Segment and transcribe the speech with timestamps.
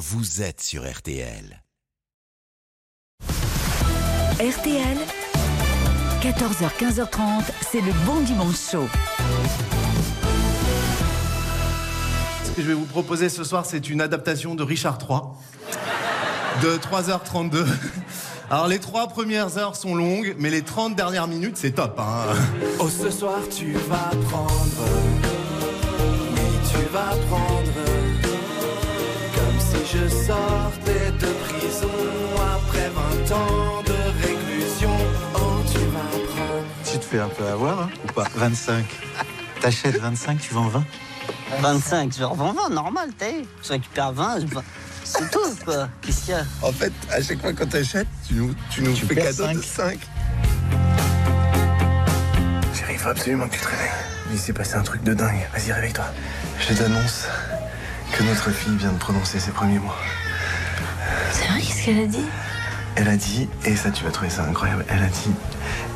[0.00, 1.62] vous êtes sur RTL.
[4.38, 4.96] RTL,
[6.22, 8.88] 14h-15h30, c'est le bon dimanche chaud.
[12.44, 15.20] Ce que je vais vous proposer ce soir, c'est une adaptation de Richard III
[16.62, 17.66] de 3h32.
[18.50, 22.00] Alors les trois premières heures sont longues, mais les 30 dernières minutes, c'est top.
[22.00, 22.24] Hein.
[22.78, 24.82] Oh, ce soir tu vas prendre.
[26.32, 26.40] Oui,
[26.72, 27.89] tu vas prendre.
[29.92, 31.90] Je sortais de prison
[32.38, 33.92] après 20 ans de
[34.24, 34.96] réclusion.
[35.34, 35.38] Oh,
[35.70, 36.64] tu vas prendre.
[36.84, 38.28] Tu te fais un peu avoir, hein, ou pas?
[38.36, 38.84] 25.
[39.60, 40.84] T'achètes 25, tu vends 20
[41.60, 43.42] 25, je revends 20, normal, t'es.
[43.62, 44.46] Je récupère 20, je...
[45.04, 45.88] c'est tout, quoi.
[46.00, 46.44] Qu'est-ce qu'il y a?
[46.62, 49.56] En fait, à chaque fois quand t'achètes, tu nous, tu nous Tu fais cadeau cinq.
[49.56, 49.98] de 5.
[52.74, 53.90] Chérie, il faut absolument que tu te réveilles.
[54.32, 55.48] Il s'est passé un truc de dingue.
[55.52, 56.04] Vas-y, réveille-toi.
[56.60, 57.26] Je t'annonce
[58.12, 59.92] que notre fille vient de prononcer ses premiers mots.
[61.32, 62.24] C'est vrai, qu'est-ce qu'elle a dit?
[62.96, 65.30] Elle a dit, et ça tu vas trouver ça incroyable, elle a dit,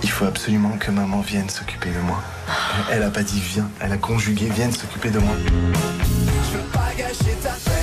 [0.02, 2.22] il faut absolument que maman vienne s'occuper de moi.
[2.90, 5.34] Elle a pas dit viens, elle a conjugué vienne s'occuper de moi.
[6.50, 7.73] Je veux pas gâcher ta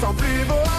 [0.00, 0.69] sent plus beau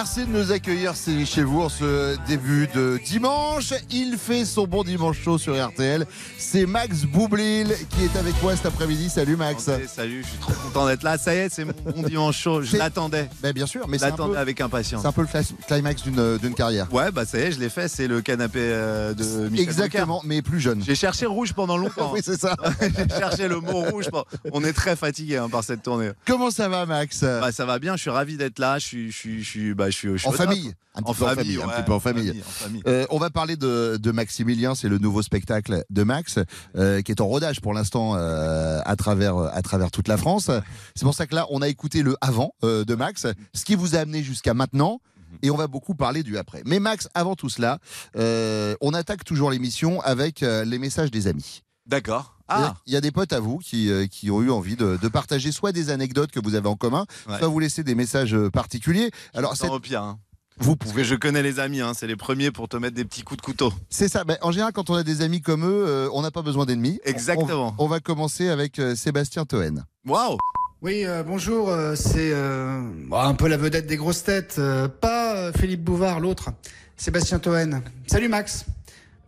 [0.00, 0.94] Merci de nous accueillir
[1.26, 3.74] chez vous en ce début de dimanche.
[3.90, 6.06] Il fait son bon dimanche chaud sur RTL.
[6.38, 9.10] C'est Max Boublil qui est avec moi cet après-midi.
[9.10, 9.68] Salut Max.
[9.94, 11.18] Salut, je suis trop content d'être là.
[11.18, 12.62] Ça y est, c'est mon bon dimanche chaud.
[12.62, 13.28] Je l'attendais.
[13.42, 15.02] Ben, bien sûr, mais c'est un, l'attendais peu, avec impatience.
[15.02, 16.90] c'est un peu le climax d'une d'une carrière.
[16.90, 17.88] Ouais, bah ça y est, je l'ai fait.
[17.88, 20.82] C'est le canapé euh, de Michel Exactement, mais plus jeune.
[20.82, 22.10] J'ai cherché rouge pendant longtemps.
[22.14, 22.56] Oui, c'est ça.
[22.80, 24.06] J'ai cherché le mot rouge.
[24.52, 26.12] On est très fatigué hein, par cette tournée.
[26.26, 27.20] Comment ça va, Max?
[27.20, 28.78] Bah, ça va bien, je suis ravi d'être là.
[28.78, 30.72] Je suis, je suis, je suis, bah, je suis, je suis En famille.
[30.94, 32.30] Un petit En peu en famille, un petit peu en famille.
[32.30, 32.82] en famille.
[32.86, 36.38] Euh, on va parler de, de Maximilien, c'est le nouveau spectacle de Max,
[36.76, 40.50] euh, qui est en rodage pour l'instant euh, à travers à travers toute la France.
[40.94, 43.94] C'est pour ça que là, on a écouté le avant de Max, ce qui vous
[43.94, 45.00] a amené jusqu'à maintenant.
[45.42, 46.62] Et on va beaucoup parler du après.
[46.66, 47.78] Mais Max, avant tout cela,
[48.16, 51.62] euh, on attaque toujours l'émission avec euh, les messages des amis.
[51.86, 52.36] D'accord.
[52.50, 54.42] Il y a- Ah, Il y a des potes à vous qui, euh, qui ont
[54.42, 57.38] eu envie de, de partager soit des anecdotes que vous avez en commun, Ouais.
[57.38, 59.10] soit vous laisser des messages euh, particuliers.
[59.34, 60.02] Alors, cette- au pire.
[60.02, 60.18] hein.
[60.58, 62.94] vous Parce pouvez que je connais les amis, hein, c'est les premiers pour te mettre
[62.94, 63.72] des petits coups de couteau.
[63.88, 64.24] C'est ça.
[64.24, 66.66] Ben, en général, quand on a des amis comme eux, euh, on n'a pas besoin
[66.66, 67.00] d'ennemis.
[67.04, 67.74] Exactement.
[67.78, 69.84] On, on va commencer avec euh, Sébastien Toen.
[70.06, 70.36] Waouh
[70.82, 74.86] Oui, euh, bonjour, euh, c'est euh, bon, un peu la vedette des grosses têtes, euh,
[74.88, 76.50] pas euh, Philippe Bouvard, l'autre,
[76.96, 77.80] Sébastien Toen.
[78.06, 78.64] Salut Max.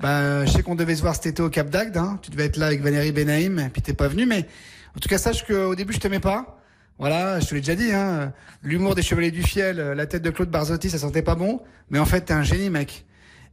[0.03, 2.19] Bah, je sais qu'on devait se voir cet été au Cap d'Agde, hein.
[2.23, 4.49] tu devais être là avec Valérie Benaïm, puis t'es pas venu, mais
[4.97, 6.59] en tout cas sache qu'au début je t'aimais pas.
[6.99, 8.33] Voilà, je te l'ai déjà dit, hein.
[8.65, 11.61] l'humour des Chevaliers du Fiel, euh, la tête de Claude Barzotti, ça sentait pas bon,
[11.89, 13.07] mais en fait t'es un génie mec.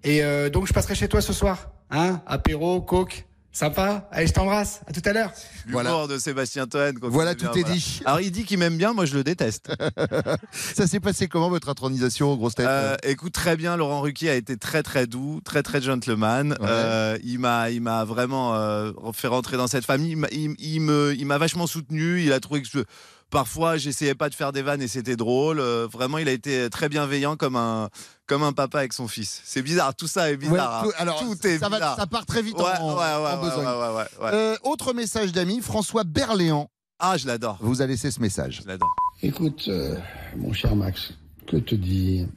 [0.04, 4.34] Et euh, donc je passerai chez toi ce soir, hein, apéro, coke, sympa, allez je
[4.34, 5.32] t'embrasse, à tout à l'heure.
[5.70, 6.08] Voilà.
[6.08, 6.94] de Sébastien Toen.
[7.02, 8.02] Voilà, tout bien, est dit.
[8.06, 9.72] Alors il dit qu'il m'aime bien, moi je le déteste.
[10.52, 14.30] Ça s'est passé comment votre intronisation aux grosses têtes Euh, écoute très bien, Laurent Ruquier
[14.30, 16.56] a été très très doux, très très gentleman.
[16.62, 20.12] Euh, il m'a il m'a vraiment euh, fait rentrer dans cette famille.
[20.12, 22.22] Il, m'a- il- il me il m'a vachement soutenu.
[22.24, 22.80] Il a trouvé que je-
[23.29, 25.59] parfois j'essayais pas de faire des vannes et c'était drôle.
[25.59, 27.90] Euh, vraiment, il a été très bienveillant comme un
[28.28, 29.42] comme un papa avec son fils.
[29.45, 30.83] C'est bizarre, tout ça est Ouais, bizarre.
[30.83, 30.94] tout, hein.
[30.98, 31.95] alors, Tout est ça, va- bizarre.
[31.98, 33.65] ça part très vite Ouais, en, ouais, ouais, en ouais, besogne.
[33.65, 34.30] ouais, ouais, ouais, ouais.
[34.33, 36.69] Euh, autre message d'amis, François Berléand
[37.00, 37.57] Ah, je l'adore.
[37.62, 38.62] vous a laissé ce message.
[38.63, 38.94] Je l'adore.
[39.24, 39.98] Écoute, euh,
[40.38, 41.13] mon cher Max,
[41.48, 42.27] que te dire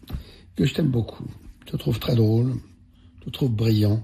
[0.57, 1.25] Que je t'aime beaucoup.
[1.67, 2.55] Je te trouve très drôle,
[3.21, 4.03] je te trouve brillant,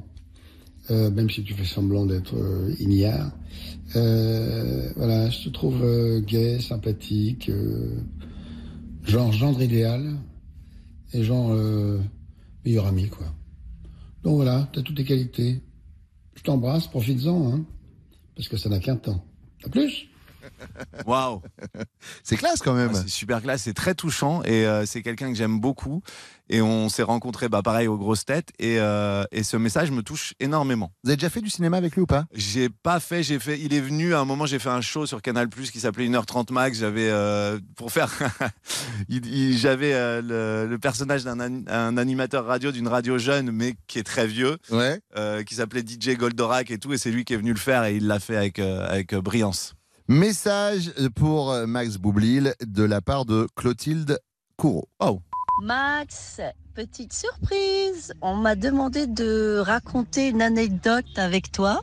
[0.91, 3.33] euh, même si tu fais semblant d'être euh, ignare.
[3.97, 8.01] Euh, voilà, je te trouve euh, gai, sympathique, euh,
[9.05, 10.17] genre gendre idéal
[11.13, 12.01] et genre euh,
[12.65, 13.27] meilleur ami, quoi.
[14.23, 15.61] Donc voilà, t'as toutes tes qualités.
[16.35, 17.65] Je t'embrasse, profites-en, hein,
[18.37, 19.25] parce que ça n'a qu'un temps.
[19.65, 20.09] À plus
[21.07, 21.43] Waouh
[22.23, 22.91] C'est classe quand même.
[22.95, 26.03] Ah, C'est super classe, c'est très touchant et euh, c'est quelqu'un que j'aime beaucoup.
[26.51, 28.49] Et on s'est rencontrés, bah, pareil, aux grosses têtes.
[28.59, 30.93] Et, euh, et ce message me touche énormément.
[31.05, 32.25] Vous avez déjà fait du cinéma avec lui ou pas?
[32.33, 33.61] J'ai pas fait, j'ai fait.
[33.61, 36.07] Il est venu à un moment, j'ai fait un show sur Canal Plus qui s'appelait
[36.09, 36.79] 1h30 max.
[36.79, 38.11] J'avais euh, pour faire,
[39.11, 44.03] j'avais le, le personnage d'un an- un animateur radio d'une radio jeune, mais qui est
[44.05, 45.01] très vieux, Ouais.
[45.45, 46.93] qui s'appelait DJ Goldorak et tout.
[46.93, 49.75] Et c'est lui qui est venu le faire et il l'a fait avec avec brillance.
[50.11, 54.19] Message pour euh, Max Boublil de la part de Clotilde
[54.57, 54.89] Courreau.
[55.01, 55.21] Oh.
[55.63, 56.41] Max,
[56.73, 58.15] petite surprise.
[58.23, 61.83] On m'a demandé de raconter une anecdote avec toi.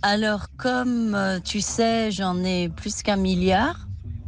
[0.00, 3.86] Alors, comme euh, tu sais, j'en ai plus qu'un milliard.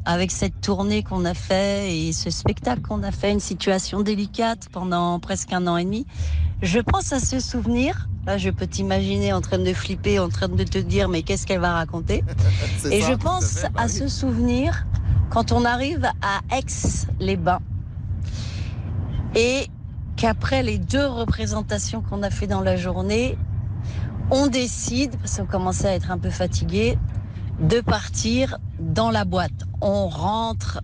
[0.09, 4.71] Avec cette tournée qu'on a fait et ce spectacle qu'on a fait, une situation délicate
[4.73, 6.07] pendant presque un an et demi,
[6.63, 8.09] je pense à ce souvenir.
[8.27, 11.47] Là, je peux t'imaginer en train de flipper, en train de te dire, mais qu'est-ce
[11.47, 12.25] qu'elle va raconter?
[12.91, 13.11] Et ça.
[13.11, 14.87] je pense bah à ce souvenir
[15.29, 17.61] quand on arrive à Aix-les-Bains
[19.35, 19.67] et
[20.17, 23.37] qu'après les deux représentations qu'on a fait dans la journée,
[24.31, 26.97] on décide, parce qu'on commençait à être un peu fatigué,
[27.59, 29.65] de partir dans la boîte.
[29.81, 30.81] On rentre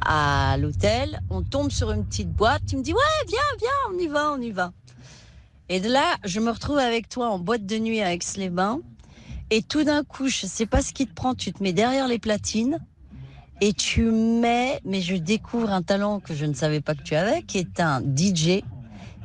[0.00, 3.98] à l'hôtel, on tombe sur une petite boîte, tu me dis ouais viens viens on
[3.98, 4.72] y va on y va.
[5.68, 8.80] Et de là je me retrouve avec toi en boîte de nuit à Aix-les-Bains
[9.50, 12.06] et tout d'un coup je sais pas ce qui te prend, tu te mets derrière
[12.06, 12.78] les platines
[13.60, 17.14] et tu mets, mais je découvre un talent que je ne savais pas que tu
[17.14, 18.62] avais, qui est un DJ.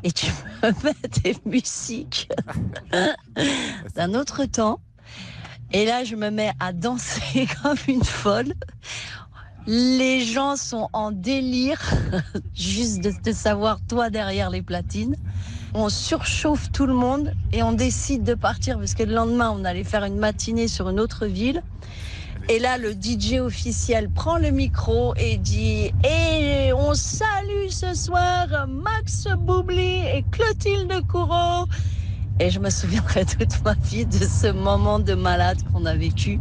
[0.04, 0.27] Et tu
[0.63, 2.30] me mets des musiques
[3.95, 4.80] d'un autre temps.
[5.73, 8.53] Et là, je me mets à danser comme une folle.
[9.68, 11.79] Les gens sont en délire,
[12.56, 15.15] juste de savoir, toi, derrière les platines.
[15.73, 19.63] On surchauffe tout le monde et on décide de partir parce que le lendemain, on
[19.63, 21.62] allait faire une matinée sur une autre ville.
[22.50, 28.47] Et là, le DJ officiel prend le micro et dit Et on salue ce soir
[28.67, 31.67] Max Boubli et Clotilde Courreau.
[32.41, 36.39] Et je me souviendrai toute ma vie de ce moment de malade qu'on a vécu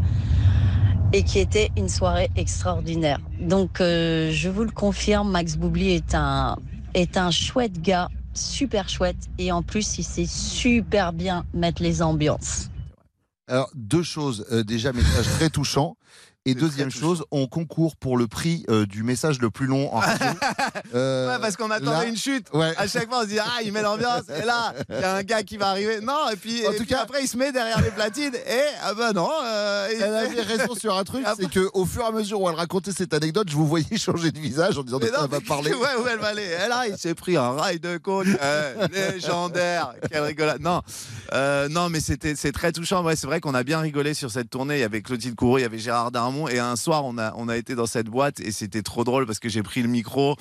[1.13, 3.21] et qui était une soirée extraordinaire.
[3.39, 6.57] Donc, euh, je vous le confirme, Max Boubli est un,
[6.95, 9.29] est un chouette gars, super chouette.
[9.37, 12.71] Et en plus, il sait super bien mettre les ambiances.
[13.47, 14.47] Alors, deux choses.
[14.53, 15.99] Euh, déjà, message très touchant.
[16.51, 19.99] Et deuxième chose, on concourt pour le prix euh, du message le plus long en
[20.01, 20.27] radio.
[20.95, 22.47] Euh, Ouais, parce qu'on attendait là- une chute.
[22.53, 22.73] Ouais.
[22.77, 24.23] À chaque fois, on se dit ah, il met l'ambiance.
[24.29, 26.01] Et là, il y a un gars qui va arriver.
[26.01, 28.35] Non, et puis, En et tout puis cas- après, il se met derrière les platines.
[28.35, 29.29] Et ah bah non.
[29.45, 32.41] euh, Elle avait raison sur un truc, Après- c'est que au fur et à mesure
[32.41, 35.31] où elle racontait cette anecdote, je vous voyais changer de visage en disant non, elle
[35.31, 35.73] va parler.
[35.73, 38.87] Ouais, où elle va aller Elle là, il s'est pris un rail de côte euh,
[38.93, 39.95] légendaire.
[40.11, 40.61] Quelle rigolade.
[40.61, 40.83] Non,
[41.71, 43.05] non, mais c'était c'est très touchant.
[43.05, 44.77] Ouais, c'est vrai qu'on a bien rigolé sur cette tournée.
[44.77, 46.40] Il y avait Clotilde Courreau, il y avait Gérard Darmon.
[46.49, 49.27] Et un soir, on a, on a été dans cette boîte et c'était trop drôle
[49.27, 50.37] parce que j'ai pris le micro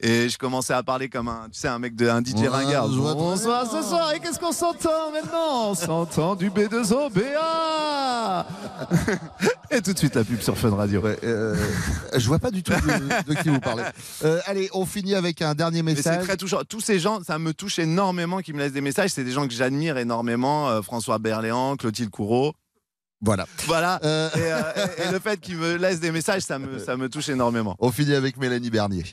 [0.00, 2.48] et je commençais à parler comme un, tu sais, un mec de un DJ Ouais,
[2.48, 2.88] ringard.
[2.88, 4.12] Bonsoir ce soir.
[4.12, 5.70] Et qu'est-ce qu'on s'entend maintenant?
[5.70, 8.44] On s'entend du B2OBA.
[9.70, 11.00] et tout de suite la pub sur Fun Radio.
[11.00, 11.56] Ouais, euh,
[12.16, 13.82] je vois pas du tout de, de qui vous parlez.
[14.24, 16.24] Euh, allez, on finit avec un dernier Mais c'est message.
[16.24, 16.60] très touchant.
[16.68, 19.10] Tous ces gens, ça me touche énormément qui me laissent des messages.
[19.10, 20.68] C'est des gens que j'admire énormément.
[20.68, 22.54] euh, François Berléand, Clotilde Courreau.
[23.24, 23.46] Voilà.
[23.66, 23.98] Voilà.
[24.04, 24.60] Euh, Et, euh,
[25.04, 27.74] et- et le fait qu'ils me laissent des messages, ça me, ça me touche énormément.
[27.78, 29.04] on finit avec Mélanie Bernier.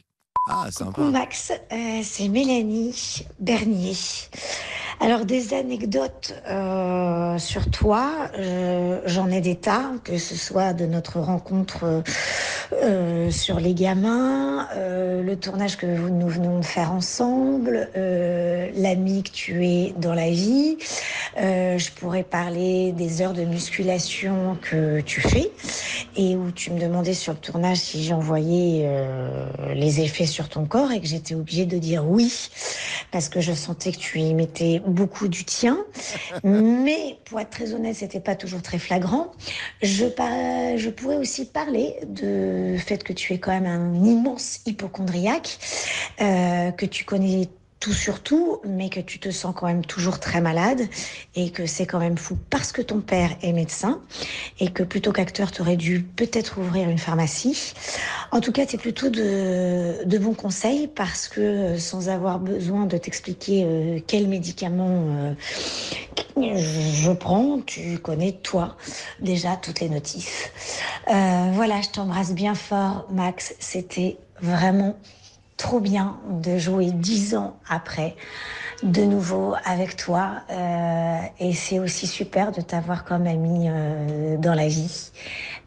[0.49, 0.91] Ah, sympa.
[0.93, 3.95] Coucou Max, euh, c'est Mélanie Bernier.
[5.03, 10.85] Alors des anecdotes euh, sur toi, euh, j'en ai des tas, que ce soit de
[10.85, 12.03] notre rencontre
[12.71, 19.65] euh, sur les gamins, le tournage que nous venons de faire ensemble, l'ami que tu
[19.65, 20.77] es dans la vie.
[21.35, 25.51] Je pourrais parler des heures de musculation que tu fais
[26.15, 28.87] et où tu me demandais sur le tournage si j'envoyais
[29.73, 32.49] les effets sur ton corps et que j'étais obligée de dire oui
[33.11, 35.79] parce que je sentais que tu y mettais beaucoup du tien.
[36.43, 39.31] Mais pour être très honnête, c'était pas toujours très flagrant.
[39.81, 44.59] Je, par- je pourrais aussi parler du fait que tu es quand même un immense
[44.65, 45.57] hypochondriaque,
[46.21, 47.49] euh, que tu connais
[47.81, 50.81] tout sur tout, mais que tu te sens quand même toujours très malade
[51.35, 53.99] et que c'est quand même fou parce que ton père est médecin
[54.59, 57.73] et que plutôt qu'acteur, tu aurais dû peut-être ouvrir une pharmacie.
[58.31, 62.85] En tout cas, es plutôt de, de bons conseils parce que euh, sans avoir besoin
[62.85, 65.33] de t'expliquer euh, quels médicaments euh,
[66.37, 68.77] je prends, tu connais toi
[69.19, 70.51] déjà toutes les notifs.
[71.09, 73.55] Euh, voilà, je t'embrasse bien fort, Max.
[73.59, 74.95] C'était vraiment
[75.61, 78.15] trop bien de jouer dix ans après
[78.83, 80.41] de nouveau avec toi.
[80.49, 85.11] Euh, et c'est aussi super de t'avoir comme ami euh, dans la vie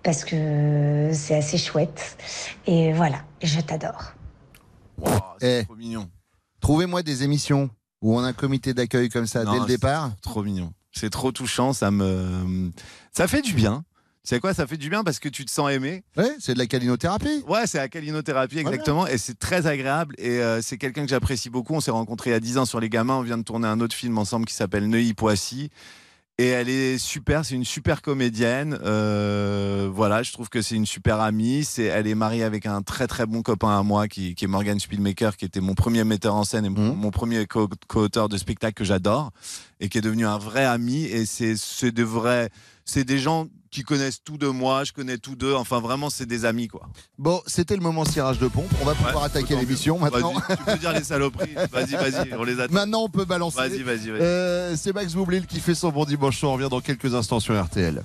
[0.02, 2.18] parce que c'est assez chouette.
[2.66, 4.14] Et voilà, je t'adore.
[5.40, 6.10] c'est Eh, trop mignon.
[6.60, 7.70] Trouvez-moi des émissions
[8.02, 10.10] où on a un comité d'accueil comme ça Non, dès le c'est départ.
[10.20, 10.72] Trop mignon.
[10.92, 11.72] C'est trop touchant.
[11.72, 12.70] Ça me,
[13.12, 13.84] ça fait du bien.
[14.26, 16.02] C'est quoi Ça fait du bien parce que tu te sens aimé?
[16.16, 17.44] Ouais, c'est de la calinothérapie.
[17.46, 20.14] Ouais, c'est la calinothérapie exactement, et c'est très agréable.
[20.18, 21.74] Et euh, c'est quelqu'un que j'apprécie beaucoup.
[21.74, 23.16] On s'est rencontrés il y a 10 ans sur Les Gamins.
[23.16, 25.68] On vient de tourner un autre film ensemble qui s'appelle Neuilly-Poissy.
[26.38, 28.76] Et elle est super, c'est une super comédienne.
[28.82, 31.62] Euh, voilà, je trouve que c'est une super amie.
[31.64, 34.48] C'est, elle est mariée avec un très très bon copain à moi qui, qui est
[34.48, 38.28] Morgan Spielmaker, qui était mon premier metteur en scène et mon, mon premier co- co-auteur
[38.28, 39.30] de spectacle que j'adore
[39.78, 41.04] et qui est devenu un vrai ami.
[41.04, 42.50] Et c'est, c'est de vrais,
[42.84, 44.84] c'est des gens qui connaissent tout de moi.
[44.84, 45.54] Je connais tous d'eux.
[45.54, 46.82] Enfin, vraiment, c'est des amis quoi.
[47.18, 48.70] Bon, c'était le moment cirage de pompe.
[48.80, 50.32] On va pouvoir Ouais, attaquer l'émission maintenant.
[50.48, 51.54] Tu peux dire les saloperies.
[51.72, 52.72] Vas-y, vas-y, on les attend.
[52.72, 53.56] Maintenant, on peut balancer.
[53.58, 54.20] Vas-y, vas-y, vas-y.
[54.20, 56.48] Euh, c'est Max Boublil qui fait son bon dimanche chaud.
[56.48, 58.02] On revient dans quelques instants sur RTL.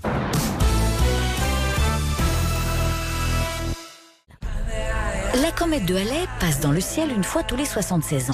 [5.42, 8.34] La comète de Halley passe dans le ciel une fois tous les 76 ans.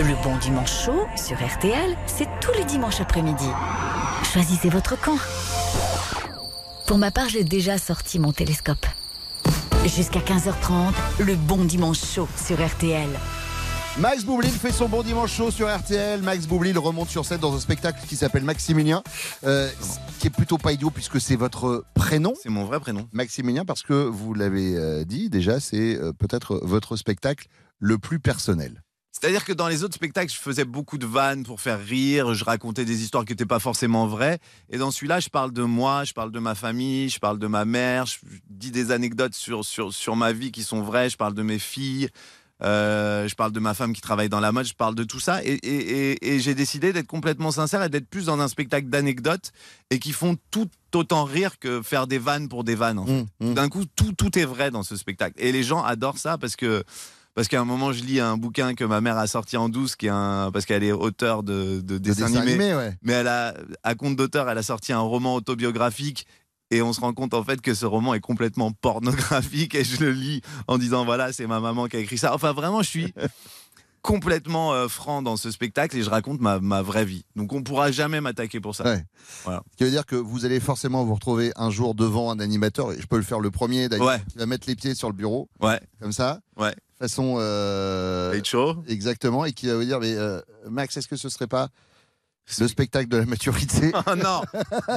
[0.00, 3.48] Le bon dimanche chaud sur RTL, c'est tous les dimanches après-midi.
[4.36, 5.16] Choisissez votre camp.
[6.86, 8.84] Pour ma part, j'ai déjà sorti mon télescope.
[9.86, 13.08] Jusqu'à 15h30, le bon dimanche chaud sur RTL.
[13.98, 16.20] Max Boublil fait son bon dimanche chaud sur RTL.
[16.20, 19.02] Max Boublil remonte sur scène dans un spectacle qui s'appelle Maximilien,
[19.44, 22.34] euh, ce qui est plutôt pas idiot puisque c'est votre prénom.
[22.38, 23.08] C'est mon vrai prénom.
[23.12, 27.46] Maximilien, parce que vous l'avez euh, dit déjà, c'est euh, peut-être votre spectacle
[27.78, 28.82] le plus personnel.
[29.18, 32.44] C'est-à-dire que dans les autres spectacles, je faisais beaucoup de vannes pour faire rire, je
[32.44, 34.38] racontais des histoires qui n'étaient pas forcément vraies.
[34.70, 37.46] Et dans celui-là, je parle de moi, je parle de ma famille, je parle de
[37.46, 38.16] ma mère, je
[38.50, 41.58] dis des anecdotes sur, sur, sur ma vie qui sont vraies, je parle de mes
[41.58, 42.08] filles,
[42.62, 45.20] euh, je parle de ma femme qui travaille dans la mode, je parle de tout
[45.20, 45.42] ça.
[45.44, 48.88] Et, et- et- et j'ai décidé d'être complètement sincère et d'être plus dans un spectacle
[48.88, 49.50] d'anecdotes
[49.90, 52.98] et qui font tout autant rire que faire des vannes pour des vannes.
[52.98, 53.26] en fait.
[53.54, 55.34] D'un coup, tout, tout est vrai dans ce spectacle.
[55.38, 56.84] Et les gens adorent ça parce que
[57.36, 59.94] parce qu'à un moment, je lis un bouquin que ma mère a sorti en douce,
[59.94, 62.74] qui est un, parce qu'elle est auteure de, de dessins dessins animés.
[62.74, 62.94] ouais.
[63.02, 66.26] Mais elle a, à compte d'auteur, elle a sorti un roman autobiographique.
[66.72, 69.76] Et on se rend compte en fait que ce roman est complètement pornographique.
[69.76, 72.34] Et je le lis en disant voilà, c'est ma maman qui a écrit ça.
[72.34, 73.14] Enfin, vraiment, je suis
[74.02, 77.24] complètement euh, franc dans ce spectacle et je raconte ma, ma vraie vie.
[77.34, 78.84] Donc on pourra jamais m'attaquer pour ça.
[78.84, 79.04] Ouais.
[79.44, 79.62] Voilà.
[79.72, 82.92] Ce qui veut dire que vous allez forcément vous retrouver un jour devant un animateur,
[82.92, 84.22] et je peux le faire le premier d'ailleurs, Ouais.
[84.30, 85.80] qui va mettre les pieds sur le bureau, Ouais.
[86.00, 86.74] comme ça, Ouais.
[86.98, 87.36] Façon...
[87.38, 88.32] Euh.
[88.88, 91.68] Exactement, et qui va vous dire, mais euh, Max, est-ce que ce serait pas
[92.60, 94.42] le spectacle de la maturité Oh non,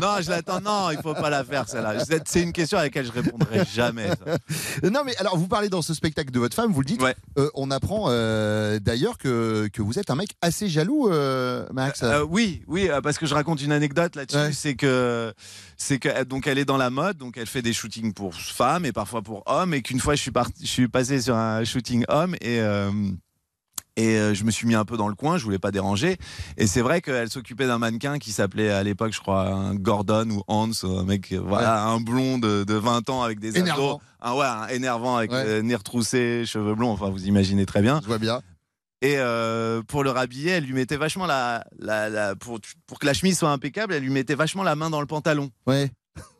[0.01, 0.61] non, je l'attends.
[0.61, 1.95] Non, il faut pas la faire celle-là.
[2.25, 4.07] C'est une question à laquelle je répondrai jamais.
[4.09, 4.89] ça.
[4.89, 7.01] Non, mais alors, vous parlez dans ce spectacle de votre femme, vous le dites.
[7.37, 12.03] Euh, on apprend euh, d'ailleurs que, que vous êtes un mec assez jaloux, euh, Max.
[12.03, 15.33] Euh, oui, oui, euh, parce que je raconte une anecdote là-dessus, c'est que
[15.77, 18.33] c'est que euh, donc elle est dans la mode, donc elle fait des shootings pour
[18.35, 21.35] femmes et parfois pour hommes, et qu'une fois je suis parti, je suis passé sur
[21.35, 22.91] un shooting homme et euh,
[24.01, 26.17] et euh, je me suis mis un peu dans le coin, je voulais pas déranger.
[26.57, 30.29] Et c'est vrai qu'elle s'occupait d'un mannequin qui s'appelait à l'époque, je crois, un Gordon
[30.29, 33.95] ou Hans, un mec, euh, voilà, un blond de, de 20 ans avec des Énervant.
[33.95, 34.01] abdos.
[34.21, 35.43] Un, ouais, un énervant avec Ouais.
[35.45, 37.99] euh, nez retroussé, cheveux blonds, enfin vous imaginez très bien.
[38.01, 38.41] Je vois bien.
[39.01, 43.05] Et euh, pour le rhabiller, elle lui mettait vachement la, la, la- pour, pour que
[43.05, 45.49] la chemise soit impeccable, elle lui mettait vachement la main dans le pantalon.
[45.67, 45.89] Ouais.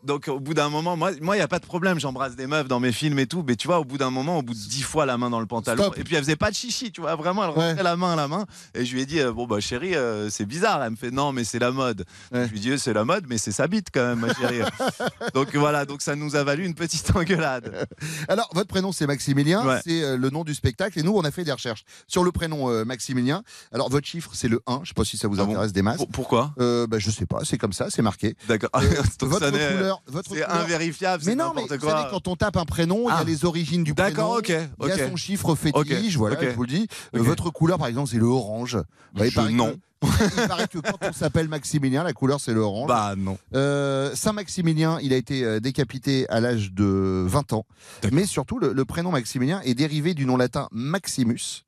[0.03, 2.47] Donc au bout d'un moment, moi, moi, il y a pas de problème, j'embrasse des
[2.47, 4.53] meufs dans mes films et tout, mais tu vois, au bout d'un moment, au bout
[4.53, 5.97] de dix fois la main dans le pantalon, Stop.
[5.97, 8.15] et puis elle faisait pas de chichi, tu vois, vraiment, elle rentrait la main à
[8.15, 10.91] la main, et je lui ai dit, euh, bon bah chérie, euh, c'est bizarre, elle
[10.91, 12.05] me fait, non, mais c'est la mode.
[12.31, 14.61] Je lui ai dit, c'est la mode, mais c'est sa bite quand même, ma chérie.
[15.33, 17.85] donc voilà, donc ça nous a valu une petite engueulade.
[18.29, 19.81] Alors, votre prénom, c'est Maximilien, Ouais.
[19.83, 22.31] c'est euh, le nom du spectacle, et nous, on a fait des recherches sur le
[22.31, 23.43] prénom Maximilien.
[23.73, 25.99] Alors, votre chiffre, c'est le 1, je sais pas si ça vous intéresse des masses.
[26.01, 26.53] Ah Pourquoi?
[26.57, 28.35] Bah, Je sais pas, c'est comme ça, c'est marqué.
[28.47, 28.69] D'accord.
[29.21, 29.51] Votre
[29.97, 31.97] couleur, votre c'est invérifiable, Mais c'est non, mais n'importe vous quoi.
[31.97, 33.23] savez, quand on tape un prénom, il y a Ah.
[33.23, 34.09] les origines du prénom.
[34.09, 35.09] D'accord, ok, Il y a ok.
[35.09, 36.45] son chiffre fétiche, Ok, voilà, ok.
[36.49, 36.87] je vous le dis.
[37.15, 37.25] Euh, Ok.
[37.25, 38.77] Votre couleur, par exemple, c'est le orange.
[39.13, 39.75] Bah, il Je- paraît que- non.
[40.01, 42.87] il paraît que quand on s'appelle Maximilien, la couleur, c'est le orange.
[42.87, 43.37] Bah non.
[43.53, 47.65] Euh, Saint-Maximilien, il a été euh, décapité à l'âge de 20 ans.
[48.11, 51.65] Mais surtout, le, le prénom Maximilien est dérivé du nom latin Maximus,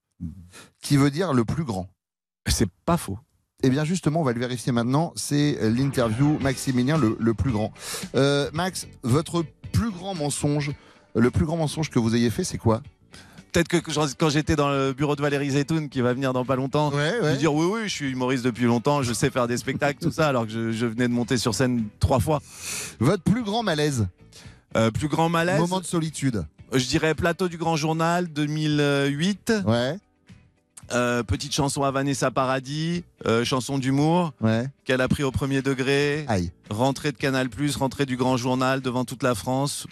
[0.82, 1.90] qui veut dire le plus grand.
[2.48, 3.20] C'est pas faux.
[3.64, 5.14] Eh bien justement, on va le vérifier maintenant.
[5.16, 7.72] C'est euh, l'interview Maximilien le, le plus grand.
[8.16, 10.72] Euh, Max, votre plus grand mensonge,
[11.16, 12.82] le plus grand mensonge que vous ayez fait, c'est quoi?
[13.52, 13.78] Peut-être que
[14.18, 17.26] quand j'étais dans le bureau de Valérie Zetoun, qui va venir dans pas longtemps, je
[17.26, 20.12] vais dire oui, oui, je suis humoriste depuis longtemps, je sais faire des spectacles, tout
[20.12, 22.42] ça, alors que je, je venais de monter sur scène trois fois.
[23.00, 24.08] Votre plus grand malaise?
[24.78, 25.60] Euh, Plus grand malaise?
[25.60, 26.46] Moment de solitude.
[26.72, 29.54] Je dirais Plateau du Grand Journal 2008.
[29.66, 29.98] Ouais.
[30.94, 34.68] Euh, petite chanson à Vanessa Paradis, euh, chanson d'humour Ouais.
[34.86, 36.26] qu'elle a pris au premier degré.
[36.28, 36.52] Aïe.
[36.70, 39.88] Rentrée de Canal+, rentrée du Grand Journal devant toute la France.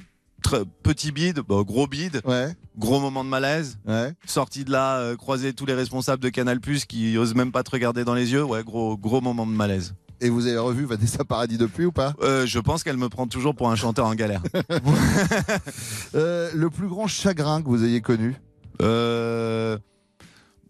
[0.46, 2.56] Tr- petit bide, bah, gros bide, Ouais.
[2.78, 3.78] gros moment de malaise.
[3.86, 4.14] Ouais.
[4.26, 7.72] Sorti de là, euh, croiser tous les responsables de Canal+, qui osent même pas te
[7.72, 8.44] regarder dans les yeux.
[8.44, 9.96] Ouais, gros, gros moment de malaise.
[10.22, 12.14] Et vous avez revu Vanessa Paradis depuis ou pas?
[12.22, 14.42] Euh, je pense qu'elle me prend toujours pour un chanteur en galère.
[16.16, 18.36] Euh, Le plus grand chagrin que vous ayez connu?
[18.82, 19.78] Euh,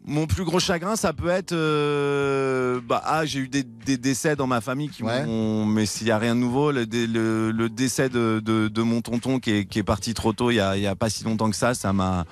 [0.09, 1.53] mon plus gros chagrin, ça peut être.
[1.53, 5.25] euh, bah, ah, j'ai eu des, des décès dans ma famille qui Ouais.
[5.25, 5.65] m'ont.
[5.65, 8.81] Mais s'il n'y a rien de nouveau, le, dé- le- le décès de, de- de
[8.81, 11.09] mon tonton qui est, qui est parti trop tôt il n'y a, y a pas
[11.09, 12.25] si longtemps que ça, ça m'a.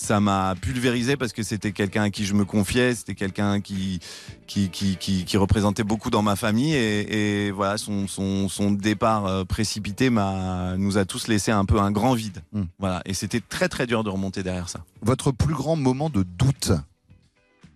[0.00, 3.98] Ça m'a pulvérisé parce que c'était quelqu'un à qui je me confiais, c'était quelqu'un qui
[4.46, 8.70] qui, qui, qui, qui représentait beaucoup dans ma famille et, et voilà son, son, son
[8.70, 12.44] départ euh, précipité m'a nous a tous laissé un peu un grand vide.
[12.52, 12.66] Hmm.
[12.78, 14.84] Voilà et c'était très très dur de remonter derrière ça.
[15.02, 16.70] Votre plus grand moment de doute?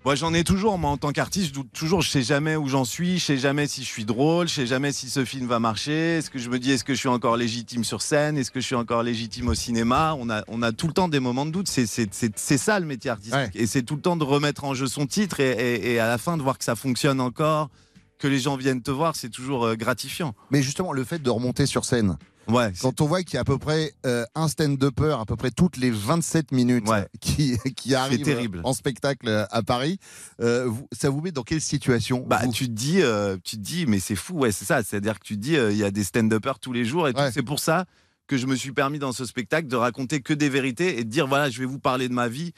[0.04, 2.66] Moi, j'en ai toujours, moi, en tant qu'artiste, je doute toujours, je sais jamais où
[2.66, 5.46] j'en suis, je sais jamais si je suis drôle, je sais jamais si ce film
[5.46, 8.36] va marcher, est-ce que je me dis, est-ce que je suis encore légitime sur scène,
[8.36, 10.16] est-ce que je suis encore légitime au cinéma?
[10.18, 13.10] On a, on a tout le temps des moments de doute, c'est, ça le métier
[13.12, 13.50] artistique, Ouais.
[13.54, 16.08] et c'est tout le temps de remettre en jeu son titre, et, et- et à
[16.08, 17.70] la fin de voir que ça fonctionne encore,
[18.18, 20.34] que les gens viennent te voir, c'est toujours euh, gratifiant.
[20.50, 22.16] Mais justement, le fait de remonter sur scène,
[22.48, 25.36] Ouais, quand on voit qu'il y a à peu près euh, un stand-upper à peu
[25.36, 27.06] près toutes les 27 minutes Ouais.
[27.20, 28.60] qui, qui arrive terrible.
[28.64, 29.98] en spectacle euh, à Paris,
[30.40, 33.56] euh, vous- ça vous met dans quelle situation Bah, vous tu te dis, euh, tu
[33.56, 34.82] te dis, mais c'est fou, ouais, c'est ça.
[34.82, 37.12] C'est-à-dire que tu te dis, euh, il y a des stand-uppers tous les jours et.
[37.14, 37.30] Ouais.
[37.32, 37.84] c'est pour ça
[38.26, 41.10] que je me suis permis dans ce spectacle de raconter que des vérités et de
[41.10, 42.52] dire, voilà, je vais vous parler de ma vie.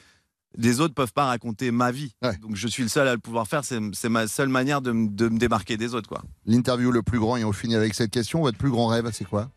[0.57, 2.13] Les autres peuvent pas raconter ma vie.
[2.23, 2.37] Ouais.
[2.37, 3.61] Donc je suis le seul à le pouvoir faire.
[3.65, 6.23] C'est ma seule manière de, me- de me démarquer des autres, quoi.
[6.45, 9.25] L'interview le plus grand, et on finit avec cette question, votre plus grand rêve, c'est
[9.27, 9.49] quoi?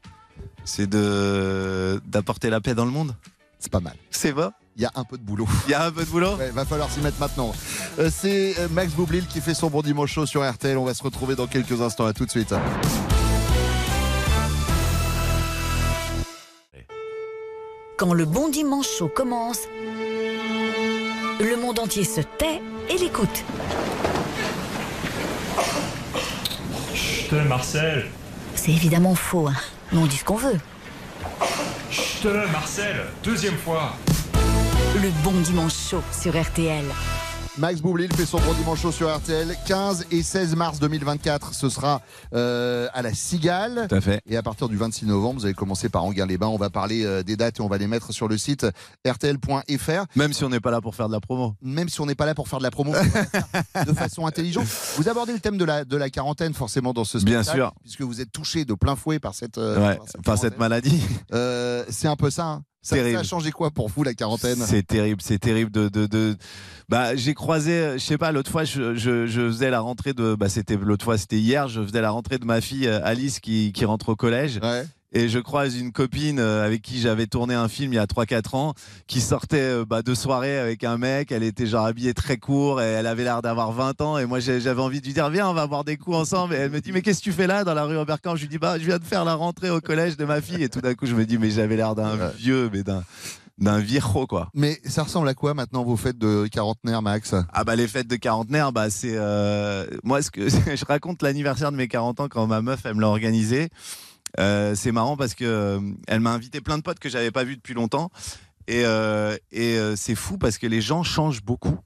[0.65, 3.15] C'est de d'apporter la paix dans le monde.
[3.59, 3.95] C'est pas mal.
[4.11, 4.49] C'est vrai.
[4.77, 5.49] Il y a un peu de boulot.
[5.67, 6.37] Il y a un peu de boulot.
[6.37, 7.53] Ouais, va falloir s'y mettre maintenant.
[7.99, 10.79] Euh, c'est euh, Max Boublil qui fait son bon dimanche chaud sur RTL.
[10.79, 12.07] On va se retrouver dans quelques instants.
[12.07, 12.55] À tout de suite.
[17.97, 19.63] Quand le bon dimanche chaud commence,
[21.41, 23.45] le monde entier se tait et l'écoute.
[26.95, 28.07] Chut, Marcel
[28.55, 29.57] C'est évidemment faux, hein.
[29.93, 30.59] Mais on dit ce qu'on veut.
[31.91, 33.95] Chut, Marcel Deuxième fois
[34.95, 36.85] Le bon dimanche chaud sur RTL.
[37.59, 39.57] Max Boublil fait son bon dimanche chaud sur RTL.
[39.67, 43.87] 15 et 16 mars 2024, ce sera euh, à la Cigale.
[43.89, 44.21] Tout à fait.
[44.27, 46.47] Et à partir du 26 novembre, vous allez commencer par Anguin-les-Bains.
[46.47, 48.65] On va parler euh, des dates et on va les mettre sur le site
[49.05, 50.05] rtl.fr.
[50.15, 51.55] Même si on n'est pas là pour faire de la promo.
[51.61, 52.93] Même si on n'est pas là pour faire de la promo
[53.87, 54.67] de façon intelligente.
[54.97, 57.59] Vous abordez le thème de la, de la quarantaine forcément dans ce Bien spectacle.
[57.59, 57.75] sûr.
[57.83, 60.59] Puisque vous êtes touché de plein fouet par cette, euh, Ouais, par cette par cette
[60.61, 61.03] maladie.
[61.91, 62.45] C'est un peu ça.
[62.47, 62.63] hein.
[62.81, 64.57] Ça, ça a changé quoi pour vous la quarantaine?
[64.65, 66.37] C'est terrible, c'est terrible de, de, de-
[66.89, 70.35] Bah, j'ai croisé, je sais pas, l'autre fois, je, je, je faisais la rentrée de,
[70.35, 73.41] bah, c'était l'autre fois, c'était hier, je faisais la rentrée de ma fille euh, Alice
[73.41, 74.59] qui, qui rentre au collège.
[74.63, 74.85] Ouais.
[75.13, 78.05] Et je croise une copine euh, avec qui j'avais tourné un film il y a
[78.05, 78.75] 3-4 ans,
[79.07, 81.33] qui sortait euh, bah, de soirée avec un mec.
[81.33, 84.19] Elle était genre habillée très court et elle avait l'air d'avoir 20 ans.
[84.19, 86.55] Et moi, j'avais envie de lui dire, viens, on va boire des coups ensemble.
[86.55, 88.43] Et elle me dit, mais qu'est-ce que tu fais là dans la rue Oberkamp Je
[88.43, 90.63] lui dis, bah, je viens de faire la rentrée au collège de ma fille.
[90.63, 93.03] Et tout d'un coup, je me dis, mais j'avais l'air d'un vieux, mais d'un
[93.59, 94.51] d'un viejo, quoi.
[94.55, 97.35] Mais ça ressemble à quoi maintenant vos fêtes de quarantenaire, Max?
[97.53, 101.73] Ah bah les fêtes de quarantenaire, bah c'est euh, moi ce que je raconte l'anniversaire
[101.73, 103.71] de mes 40 ans quand ma meuf elle me l'a organisé.
[104.39, 107.45] Euh, c'est marrant parce que euh, elle m'a invité plein de potes que j'avais pas
[107.45, 108.11] vus depuis longtemps
[108.67, 111.79] et, euh, et c'est fou parce que les gens changent beaucoup.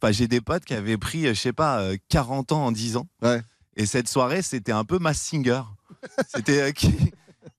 [0.00, 2.96] Enfin j'ai des potes qui avaient pris je sais pas euh, 40 ans en 10
[2.96, 3.06] ans.
[3.20, 3.42] Ouais.
[3.76, 5.62] Et cette soirée c'était un peu Mass Singer.
[6.34, 6.92] C'était qui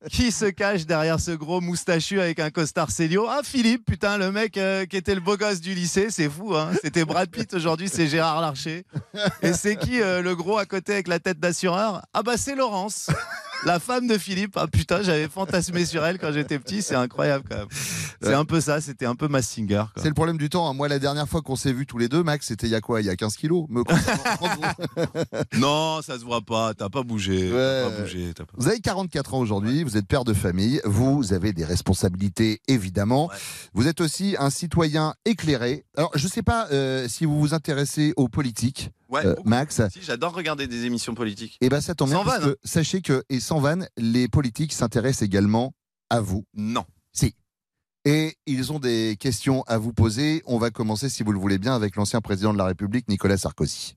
[0.10, 4.32] qui se cache derrière ce gros moustachu avec un costard Célio Ah, Philippe, putain, le
[4.32, 7.88] mec qui était le beau gosse du lycée, c'est fou, hein C'était Brad Pitt, aujourd'hui,
[7.88, 8.86] c'est Gérard Larcher.
[9.42, 12.02] Et c'est qui le gros à côté avec la tête d'assureur?
[12.14, 13.10] Ah, bah, c'est Laurence,
[13.66, 14.58] la femme de Philippe.
[14.58, 17.68] Ah, putain, j'avais fantasmé sur elle quand j'étais petit, c'est incroyable quand même.
[18.22, 19.84] C'est un peu ça, c'était un peu Mass Singer.
[19.94, 20.02] quoi.
[20.02, 20.70] C'est le problème du temps.
[20.70, 20.74] hein.
[20.74, 22.82] Moi, la dernière fois qu'on s'est vus tous les deux, Max, c'était il y a
[22.82, 23.02] quoi?
[23.02, 23.66] Il y a 15 kilos.
[23.70, 23.84] Me.
[25.58, 27.52] Non, ça se voit pas, t'as pas bougé.
[27.52, 27.84] Ouais.
[27.84, 31.54] pas bougé pas- vous avez 44 ans aujourd'hui, vous êtes père de famille, vous avez
[31.54, 33.28] des responsabilités évidemment.
[33.28, 33.36] Ouais.
[33.74, 35.86] Vous êtes aussi un citoyen éclairé.
[35.98, 39.36] Alors, je ne sais pas euh, si vous vous intéressez aux politiques, Ouais, euh.
[39.46, 39.80] Max.
[39.92, 41.58] Si, j'adore regarder des émissions politiques.
[41.62, 45.22] Et ben ça tombe bien parce que sachez que et sans vanne, les politiques s'intéressent
[45.22, 45.74] également
[46.10, 46.46] à vous.
[46.56, 46.84] Non.
[47.14, 47.36] Si.
[48.06, 50.42] Et ils ont des questions à vous poser.
[50.46, 53.38] On va commencer, si vous le voulez bien, avec l'ancien président de la République, Nicolas
[53.38, 53.96] Sarkozy.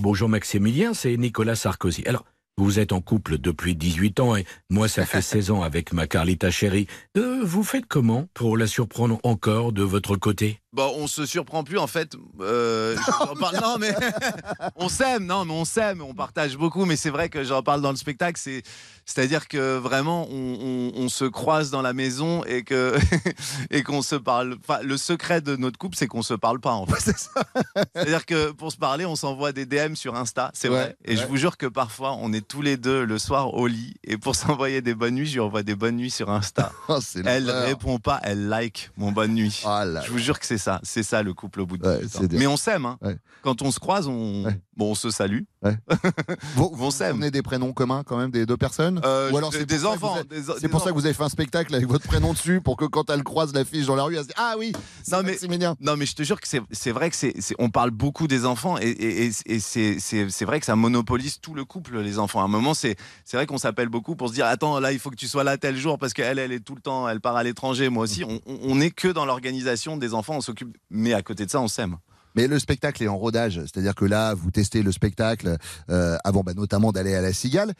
[0.00, 2.04] Bonjour Maximilien, c'est Nicolas Sarkozy.
[2.06, 2.24] Alors,
[2.58, 6.06] Vous êtes en couple depuis 18 ans et moi ça fait 16 ans avec ma
[6.06, 6.86] Carlita chérie.
[7.16, 10.61] Euh, vous faites comment pour la surprendre encore de votre côté?
[10.74, 12.14] Bon, on se surprend plus en fait.
[12.40, 12.96] Euh,
[13.38, 13.94] parle- non mais
[14.76, 16.86] on s'aime, non mais on s'aime, on partage beaucoup.
[16.86, 18.40] Mais c'est vrai que j'en parle dans le spectacle.
[18.42, 18.62] C'est,
[19.04, 22.96] c'est-à-dire que vraiment on, on- on se croise dans la maison et que
[23.70, 24.56] et qu'on se parle.
[24.66, 27.12] Enfin, le secret de notre couple, c'est qu'on se parle pas en fait.
[27.94, 30.96] C'est-à-dire que pour se parler, on s'envoie des DM sur Insta, c'est Ouais, vrai.
[31.04, 33.94] Et je vous jure que parfois on est tous les deux le soir au lit
[34.04, 36.72] et pour s'envoyer des bonnes nuits, je lui envoie des bonnes nuits sur Insta.
[36.88, 39.62] Oh, Elle répond pas, elle like mon bonne nuit.
[39.66, 41.98] Là Je vous jure que c'est ça, c'est ça le couple au bout de Ouais,
[42.02, 42.18] 18 ans.
[42.22, 42.38] c'est dur.
[42.38, 42.98] Mais on s'aime, hein.
[43.02, 43.16] Ouais.
[43.42, 44.44] Quand on se croise, on.
[44.76, 45.40] Bon, on se salue.
[45.62, 45.76] Ouais.
[46.56, 47.30] Vous, On s'aime.
[47.30, 50.16] des prénoms communs quand même des deux personnes Euh, Ou alors c'est des enfants,
[50.60, 52.84] C'est pour ça que vous avez fait un spectacle avec votre prénom dessus pour que
[52.84, 54.72] quand elle croise l'affiche dans la rue, elle se dit Ah oui,
[55.10, 55.38] Non, mais-.
[55.80, 58.76] Non, mais je te jure que c'est vrai que c'est on parle beaucoup des enfants
[58.78, 62.40] et, et, et- et c'est vrai que ça monopolise tout le couple, les enfants.
[62.40, 62.96] À un moment, c'est
[63.32, 65.56] vrai qu'on s'appelle beaucoup pour se dire Attends, là, il faut que tu sois là
[65.58, 68.24] tel jour parce qu'elle, elle est tout le temps, elle part à l'étranger, moi aussi.
[68.24, 70.76] On, on- on est que dans l'organisation des enfants, on s'occupe.
[70.90, 71.96] Mais à côté de ça, on s'aime.
[72.34, 75.56] Mais le spectacle est en rodage, c'est-à-dire que là, vous testez le spectacle
[75.90, 77.72] euh, avant bah, notamment d'aller à la Cigale.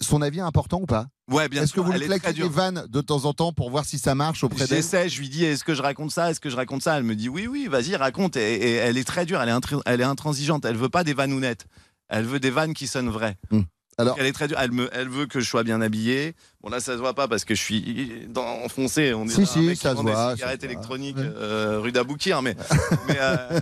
[0.00, 1.06] Son avis est important ou pas?
[1.30, 3.84] Ouais, bien Est-ce que vous lui claquez des vannes de temps en temps pour voir
[3.84, 4.78] si ça marche auprès d'elle?
[4.78, 6.98] J'essaie, je lui dis est-ce que je raconte ça, est-ce que je raconte ça?
[6.98, 8.36] Elle me dit oui, oui, vas-y, raconte.
[8.36, 11.14] Et, et elle est très dure, elle est, elle est intransigeante, elle veut pas des
[11.14, 11.66] vannounettes.
[12.08, 13.36] Elle veut des vannes qui sonnent vraies.
[13.50, 13.62] Hmm.
[13.98, 14.58] Alors- elle est très dure.
[14.58, 16.34] Elle, me, elle veut que je sois bien habillé.
[16.62, 19.12] Bon là, ça se voit pas parce que je suis dans, enfoncé.
[19.14, 21.30] On est Si, si, ça se voit, électroniques Ouais.
[21.36, 22.56] euh, rue d'Aboukir, mais,
[23.08, 23.60] mais euh.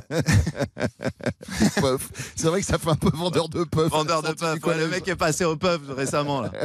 [2.36, 3.88] C'est vrai que ça fait un peu vendeur de puff.
[3.90, 4.64] vendeur de puff.
[4.64, 6.52] Ouais, le mec est passé au puff récemment là.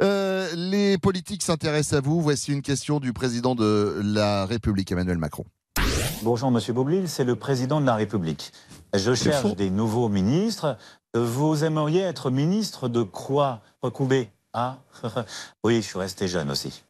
[0.00, 2.20] Euh, les politiques s'intéressent à vous.
[2.20, 5.44] Voici une question du président de la République, Emmanuel Macron.
[6.22, 8.52] Bonjour Monsieur Boublil, c'est le président de la République.
[8.94, 10.76] Je cherche des nouveaux ministres.
[11.14, 14.78] Vous aimeriez être ministre de quoi Recoubé Ah,
[15.64, 16.84] oui, je suis resté jeune aussi.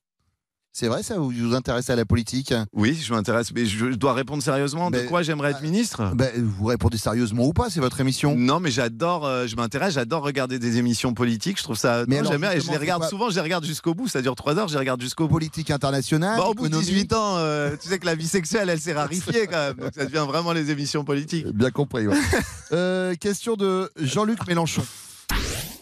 [0.72, 2.54] C'est vrai ça Vous vous intéressez à la politique?
[2.72, 4.90] Oui, je m'intéresse, mais je dois répondre sérieusement.
[4.90, 6.12] De quoi j'aimerais être ministre?
[6.14, 9.94] Ben, Vous répondez sérieusement ou pas C'est votre émission Non, mais j'adore, euh, je m'intéresse,
[9.94, 11.58] j'adore regarder des émissions politiques.
[11.58, 12.04] Je trouve ça.
[12.06, 14.06] Mais non, alors, bien et je les regarde pas- souvent, je les regarde jusqu'au bout.
[14.06, 15.34] Ça dure trois heures, je les regarde jusqu'au bout.
[15.40, 18.28] Politique internationale Bah, au bout de économie 18 ans, euh, tu sais que la vie
[18.28, 19.74] sexuelle, elle s'est rarifiée quand même.
[19.76, 21.46] Donc ça devient vraiment les émissions politiques.
[21.48, 22.06] Bien compris.
[22.06, 22.16] ouais.
[22.72, 24.82] Euh, question de Jean-Luc Mélenchon.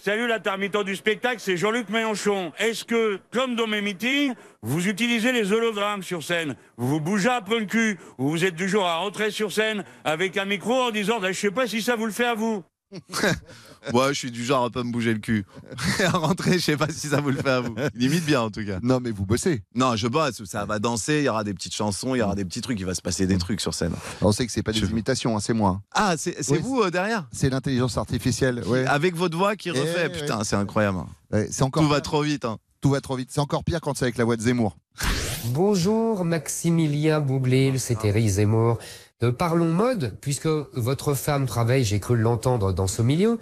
[0.00, 2.52] Salut l'intermittent du spectacle, c'est Jean-Luc Mélenchon.
[2.58, 4.32] Est-ce que, comme dans mes meetings,
[4.62, 6.54] vous utilisez les hologrammes sur scène?
[6.76, 10.36] Vous vous bougez peu le cul Ou vous êtes du à rentrer sur scène avec
[10.36, 12.62] un micro en disant bah, Je sais pas si ça vous le fait à vous
[13.92, 15.44] Moi, je suis du genre à pas me bouger le cul.
[16.04, 17.74] À rentrer, je sais pas si ça vous le fait à vous.
[17.94, 18.78] Limite bien en tout cas.
[18.82, 19.62] Non, mais vous bossez.
[19.74, 22.34] Non, je bosse, ça va danser, il y aura des petites chansons, il y aura
[22.34, 23.92] des petits trucs, il va se passer des trucs sur scène.
[24.20, 25.80] On sait que c'est pas des imitations, hein, c'est moi.
[25.92, 27.28] Ah, c'est Oui, vous euh, derrière?
[27.32, 28.62] C'est l'intelligence artificielle.
[28.66, 28.84] Ouais.
[28.86, 30.08] Avec votre voix qui Eh, refait.
[30.10, 30.98] Putain, c'est incroyable.
[31.32, 32.44] Ouais, c'est encore Tout va trop vite.
[32.44, 32.58] hein.
[32.80, 33.30] tout va trop vite.
[33.32, 34.76] C'est encore pire quand c'est avec la voix de Zemmour.
[35.46, 38.78] Bonjour Maximilien Boublil, c'est Thierry Zemmour.
[39.22, 43.38] Euh, parlons mode, puisque votre femme travaille, j'ai cru l'entendre dans ce milieu.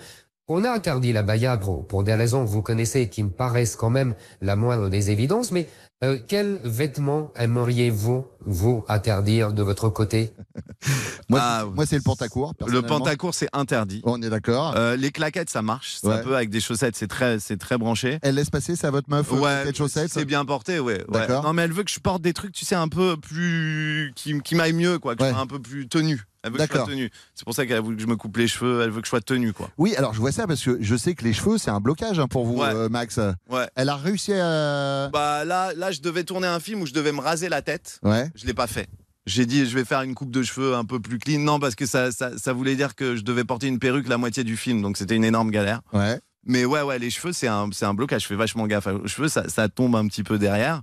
[0.48, 1.22] On a interdit la
[1.58, 4.88] pour, pour des raisons que vous connaissez et qui me paraissent quand même la moindre
[4.88, 5.68] des évidences, mais
[6.04, 10.32] euh, quels vêtements aimeriez-vous vous interdire de votre côté
[11.28, 12.52] Moi, Ah, moi c'est le pantacourt.
[12.66, 14.02] Le pantacourt, c'est interdit.
[14.04, 14.74] On est d'accord.
[14.76, 15.96] Euh, les claquettes, ça marche.
[16.00, 16.14] C'est Ouais.
[16.14, 18.18] un peu avec des chaussettes, c'est très, c'est très branché.
[18.22, 20.98] Elle laisse passer ça, votre meuf, euh, Ouais, cette chaussette c'est bien porté, ouais.
[20.98, 21.04] ouais.
[21.20, 21.42] D'accord.
[21.44, 24.12] Non, mais elle veut que je porte des trucs, tu sais, un peu plus.
[24.14, 25.16] qui, qui m'aillent mieux, quoi.
[25.16, 26.22] Que je sois un peu plus tenu.
[26.46, 26.88] Elle veut que je sois D'accord.
[26.88, 27.10] tenu.
[27.34, 29.10] C'est pour ça qu'elle veut que je me coupe les cheveux, elle veut que je
[29.10, 29.68] sois tenu, quoi.
[29.76, 32.18] Oui, alors je vois ça parce que je sais que les cheveux, c'est un blocage
[32.18, 32.68] hein, pour vous, Ouais.
[32.72, 33.18] euh, Max.
[33.50, 33.66] Ouais.
[33.74, 35.10] Elle a réussi à.
[35.12, 37.98] Bah là, là, je devais tourner un film où je devais me raser la tête.
[38.02, 38.30] Ouais.
[38.34, 38.86] Je l'ai pas fait.
[39.26, 41.40] J'ai dit, je vais faire une coupe de cheveux un peu plus clean.
[41.40, 44.18] Non, parce que ça, ça, ça voulait dire que je devais porter une perruque la
[44.18, 44.82] moitié du film.
[44.82, 45.80] Donc c'était une énorme galère.
[45.92, 46.20] Ouais.
[46.44, 48.22] Mais ouais, ouais, les cheveux, c'est un, un blocage.
[48.22, 50.82] Je fais vachement gaffe aux cheveux, ça, ça tombe un petit peu derrière.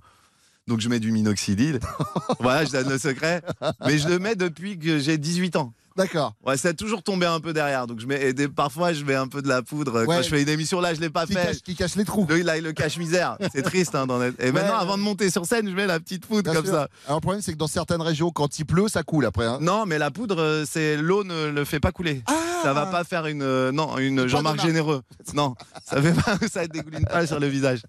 [0.67, 1.80] Donc je mets du minoxidil.
[2.39, 3.41] voilà, je donne le secret.
[3.86, 5.73] Mais je le mets depuis que j'ai 18 ans.
[5.95, 6.34] D'accord.
[6.45, 7.86] Ouais, ça a toujours tombé un peu derrière.
[7.88, 10.01] Donc je mets, et des- parfois, je mets un peu de la poudre.
[10.06, 10.06] Ouais.
[10.17, 11.45] Quand je fais une émission là, je l'ai pas Qui fait.
[11.45, 12.25] cache, qui cache les trous.
[12.29, 13.38] Le, là, le cache-misère.
[13.53, 13.93] C'est triste.
[13.95, 16.53] Hein, être- Et maintenant, avant de monter sur scène, je mets la petite poudre Bien
[16.53, 16.73] comme sûr.
[16.73, 16.88] ça.
[17.06, 19.45] Alors le problème, c'est que dans certaines régions, quand il pleut, ça coule après.
[19.45, 19.60] hein.
[19.62, 22.23] Non, mais la poudre, euh, c'est l'eau ne le fait pas couler.
[22.63, 24.62] ça va pas faire une euh, non une Jean-Marc.
[24.62, 25.01] Généreux.
[25.34, 25.53] Non,
[25.86, 27.82] ça fait pas ça dégouline pas sur le visage.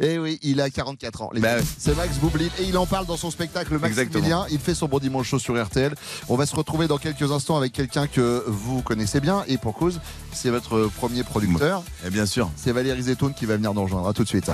[0.00, 1.30] Et Eh oui, il a 44 ans.
[1.34, 1.56] Bah.
[1.78, 4.02] C'est Max Boublil et il en parle dans son spectacle Maximilien.
[4.02, 4.46] Exactement.
[4.50, 5.94] Il fait son bon dimanche chaud sur RTL.
[6.28, 9.74] On va se retrouver dans quelques instants avec quelqu'un que vous connaissez bien et pour
[9.74, 10.00] cause,
[10.32, 11.82] c'est votre premier producteur.
[12.06, 12.50] Et bien sûr.
[12.56, 14.08] C'est Valérie Zetoun qui va venir nous rejoindre.
[14.08, 14.50] À tout de suite.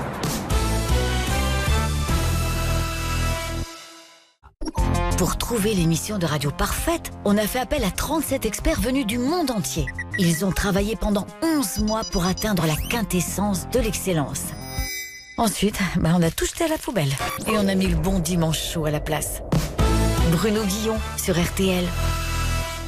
[5.19, 9.19] Pour trouver l'émission de radio parfaite, on a fait appel à 37 experts venus du
[9.19, 9.87] monde entier.
[10.19, 14.43] Ils ont travaillé pendant 11 mois pour atteindre la quintessence de l'excellence.
[15.37, 17.13] Ensuite, bah, on a tout jeté à la poubelle.
[17.47, 19.41] Et on a mis le bon dimanche chaud à la place.
[20.33, 21.85] Bruno Guillon sur RTL.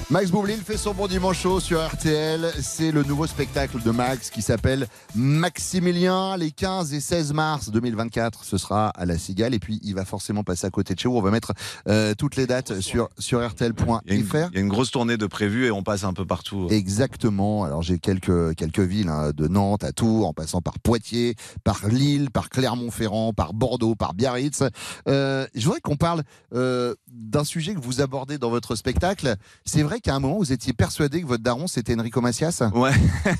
[0.09, 2.53] Max Boublil fait son bon dimanche chaud sur RTL.
[2.62, 6.37] C'est le nouveau spectacle de Max qui s'appelle Maximilien.
[6.37, 9.53] Les 15 et 16 mars 2024, ce sera à la Cigale.
[9.53, 11.16] Et puis, il va forcément passer à côté de chez vous.
[11.16, 11.55] On va mettre
[11.88, 13.99] euh, toutes les dates sur, sur RTL.fr.
[14.07, 16.05] Il y, a une, il y a une grosse tournée de prévue et on passe
[16.05, 16.69] un peu partout.
[16.71, 17.64] Exactement.
[17.64, 21.88] Alors, j'ai quelques, quelques villes, hein, de Nantes à Tours, en passant par Poitiers, par
[21.88, 24.62] Lille, par Clermont-Ferrand, par Bordeaux, par Biarritz.
[25.09, 26.23] Euh, je voudrais qu'on parle
[26.55, 29.35] euh, d'un sujet que vous abordez dans votre spectacle.
[29.64, 32.92] C'est vrai qu'à un moment, vous étiez persuadé que votre daron, c'était Enrico Macias Ouais.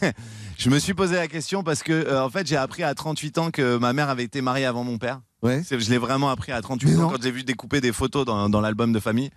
[0.59, 3.39] je me suis posé la question parce que, euh, en fait, j'ai appris à 38
[3.39, 5.21] ans que ma mère avait été mariée avant mon père.
[5.43, 5.63] Ouais.
[5.71, 8.61] Je l'ai vraiment appris à 38 ans quand j'ai vu découper des photos dans, dans
[8.61, 9.31] l'album de famille.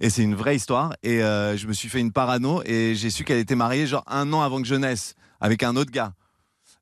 [0.00, 0.94] Et c'est une vraie histoire.
[1.02, 4.04] Et euh, je me suis fait une parano et j'ai su qu'elle était mariée genre
[4.08, 6.12] un an avant que je naisse avec un autre gars.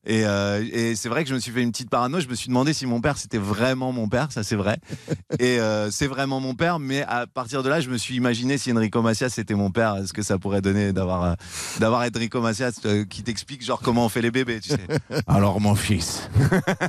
[0.06, 2.20] Et, euh, et c'est vrai que je me suis fait une petite parano.
[2.20, 4.78] Je me suis demandé si mon père c'était vraiment mon père, ça c'est vrai.
[5.38, 8.56] Et euh, c'est vraiment mon père, mais à partir de là, je me suis imaginé
[8.56, 11.36] si Enrico Macias c'était mon père, ce que ça pourrait donner d'avoir
[11.80, 14.78] d'avoir Enrico Macias euh, qui t'explique genre comment on fait les bébés, tu sais.
[15.26, 16.30] Alors mon fils,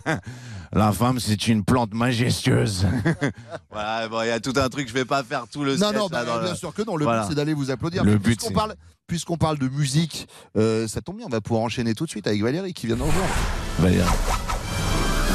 [0.73, 2.87] la femme c'est une plante majestueuse.
[3.71, 4.87] Voilà, bon, il y a tout un truc.
[4.87, 5.75] Je vais pas faire tout le.
[5.75, 6.95] Non, non, bah, bien le- sûr que non.
[6.95, 7.23] Le Voilà.
[7.23, 8.03] but, c'est d'aller vous applaudir.
[8.03, 8.75] Le Mais but, puisqu'on c'est- parle,
[9.11, 12.27] puisqu'on parle de musique, euh, ça tombe bien, on va pouvoir enchaîner tout de suite
[12.27, 13.27] avec Valérie qui vient de nous rejoindre.
[13.79, 14.07] Valérie.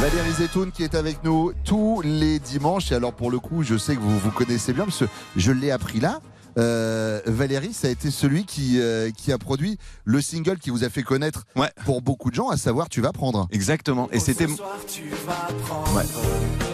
[0.00, 2.90] Valérie Zetoun qui est avec nous tous les dimanches.
[2.90, 5.04] Et alors, pour le coup, je sais que vous vous connaissez bien parce que
[5.36, 6.22] je l'ai appris là.
[6.58, 10.84] Euh, Valérie, ça a été celui qui, euh, qui a produit le single qui vous
[10.84, 11.44] a fait connaître
[11.84, 13.48] pour beaucoup de gens, à savoir Tu vas prendre.
[13.50, 14.08] Exactement.
[14.12, 14.46] Et c'était.
[14.46, 16.04] Ouais.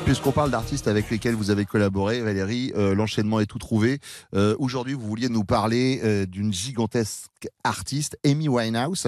[0.05, 3.99] Puisqu'on parle d'artistes avec lesquels vous avez collaboré, Valérie, euh, l'enchaînement est tout trouvé.
[4.35, 9.07] Euh, Aujourd'hui, vous vouliez nous parler euh, d'une gigantesque artiste, Amy Winehouse,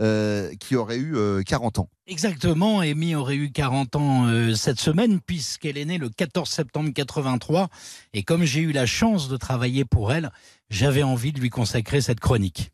[0.00, 1.88] euh, qui aurait eu euh, 40 ans.
[2.08, 6.90] Exactement, Amy aurait eu 40 ans euh, cette semaine puisqu'elle est née le 14 septembre
[6.94, 7.68] 83
[8.14, 10.30] et comme j'ai eu la chance de travailler pour elle,
[10.70, 12.70] j'avais envie de lui consacrer cette chronique.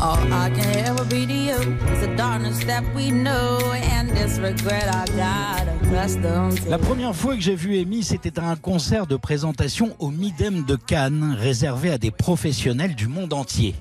[0.00, 4.36] All I can ever be to you is the darkness that we know and this
[4.40, 6.68] regret I got accustomed to.
[6.68, 10.64] La première fois que j'ai vu Amy, c'était à un concert de présentation au Midem
[10.64, 13.76] de Cannes, réservé à des professionnels du monde entier.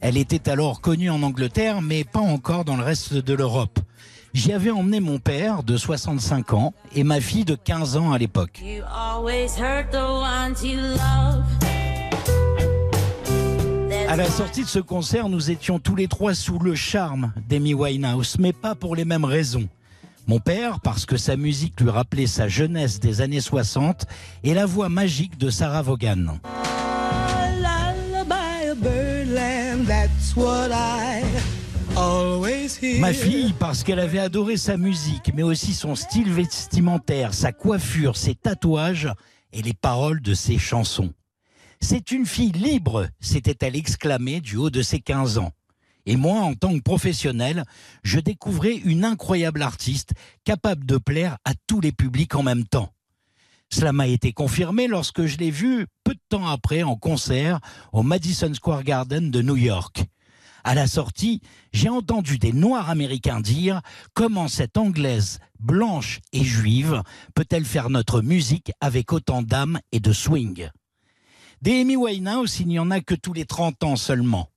[0.00, 3.80] Elle était alors connue en Angleterre, mais pas encore dans le reste de l'Europe.
[4.34, 8.18] J'y avais emmené mon père de 65 ans et ma fille de 15 ans à
[8.18, 8.62] l'époque.
[14.08, 17.74] À la sortie de ce concert, nous étions tous les trois sous le charme d'Amy
[17.74, 19.68] Winehouse, mais pas pour les mêmes raisons.
[20.26, 24.06] Mon père, parce que sa musique lui rappelait sa jeunesse des années 60
[24.44, 26.38] et la voix magique de Sarah Vaughan.
[32.98, 38.16] Ma fille, parce qu'elle avait adoré sa musique, mais aussi son style vestimentaire, sa coiffure,
[38.16, 39.08] ses tatouages
[39.52, 41.12] et les paroles de ses chansons.
[41.80, 45.52] C'est une fille libre, s'était-elle exclamée du haut de ses 15 ans.
[46.06, 47.64] Et moi, en tant que professionnel,
[48.02, 50.10] je découvrais une incroyable artiste
[50.42, 52.92] capable de plaire à tous les publics en même temps.
[53.70, 57.60] Cela m'a été confirmé lorsque je l'ai vue peu de temps après en concert
[57.92, 60.04] au Madison Square Garden de New York.
[60.64, 61.40] À la sortie,
[61.72, 63.80] j'ai entendu des Noirs américains dire
[64.14, 67.02] comment cette Anglaise blanche et juive
[67.34, 70.68] peut-elle faire notre musique avec autant d'âme et de swing?
[71.62, 74.48] Des Amy Winehouse, il n'y en a que tous les 30 ans seulement.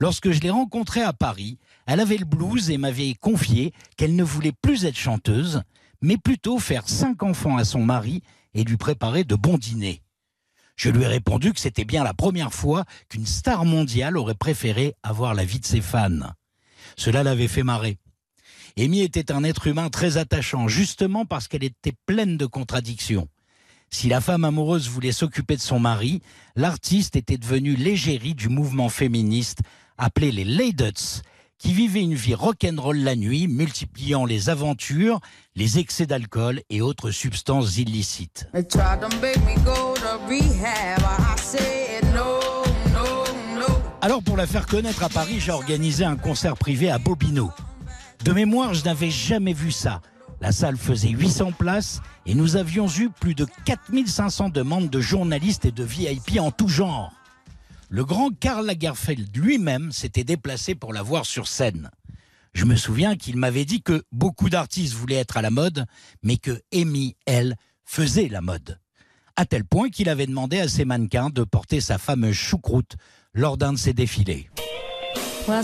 [0.00, 4.24] Lorsque je l'ai rencontrée à Paris, elle avait le blues et m'avait confié qu'elle ne
[4.24, 5.62] voulait plus être chanteuse,
[6.00, 8.22] mais plutôt faire cinq enfants à son mari
[8.54, 10.02] et lui préparer de bons dîners.
[10.76, 14.94] Je lui ai répondu que c'était bien la première fois qu'une star mondiale aurait préféré
[15.02, 16.32] avoir la vie de ses fans.
[16.96, 17.98] Cela l'avait fait marrer.
[18.78, 23.28] Amy était un être humain très attachant, justement parce qu'elle était pleine de contradictions.
[23.90, 26.22] Si la femme amoureuse voulait s'occuper de son mari,
[26.56, 29.60] l'artiste était devenu l'égérie du mouvement féministe
[29.98, 31.20] appelé les Laiduts,
[31.62, 35.20] qui vivaient une vie rock'n'roll la nuit, multipliant les aventures,
[35.54, 38.48] les excès d'alcool et autres substances illicites.
[44.00, 47.52] Alors pour la faire connaître à Paris, j'ai organisé un concert privé à Bobino.
[48.24, 50.00] De mémoire, je n'avais jamais vu ça.
[50.40, 55.64] La salle faisait 800 places et nous avions eu plus de 4500 demandes de journalistes
[55.64, 57.12] et de VIP en tout genre.
[57.94, 61.90] Le grand Karl Lagerfeld lui-même s'était déplacé pour la voir sur scène.
[62.54, 65.84] Je me souviens qu'il m'avait dit que beaucoup d'artistes voulaient être à la mode,
[66.22, 68.78] mais que Amy, elle, faisait la mode.
[69.36, 72.96] à tel point qu'il avait demandé à ses mannequins de porter sa fameuse choucroute
[73.34, 74.48] lors d'un de ses défilés.
[75.46, 75.62] Well.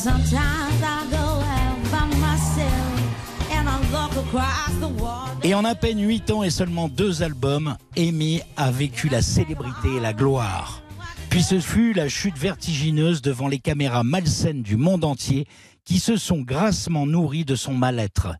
[5.42, 9.96] Et en à peine 8 ans et seulement deux albums, Amy a vécu la célébrité
[9.96, 10.82] et la gloire.
[11.30, 15.46] Puis ce fut la chute vertigineuse devant les caméras malsaines du monde entier
[15.84, 18.34] qui se sont grassement nourries de son mal-être.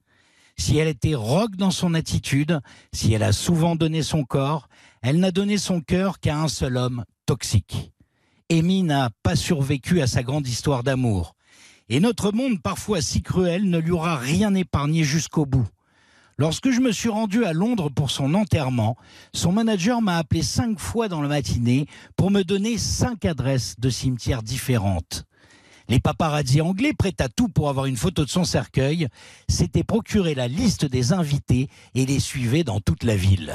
[0.56, 2.60] Si elle était rock dans son attitude,
[2.92, 4.68] si elle a souvent donné son corps,
[5.02, 7.92] elle n'a donné son cœur qu'à un seul homme, toxique.
[8.50, 11.34] Amy n'a pas survécu à sa grande histoire d'amour.
[11.90, 15.68] Et notre monde, parfois si cruel, ne lui aura rien épargné jusqu'au bout.
[16.40, 18.96] Lorsque je me suis rendu à Londres pour son enterrement,
[19.34, 23.90] son manager m'a appelé cinq fois dans la matinée pour me donner cinq adresses de
[23.90, 25.24] cimetières différentes.
[25.88, 29.08] Les paparazzis anglais, prêts à tout pour avoir une photo de son cercueil,
[29.48, 33.52] s'étaient procuré la liste des invités et les suivaient dans toute la ville.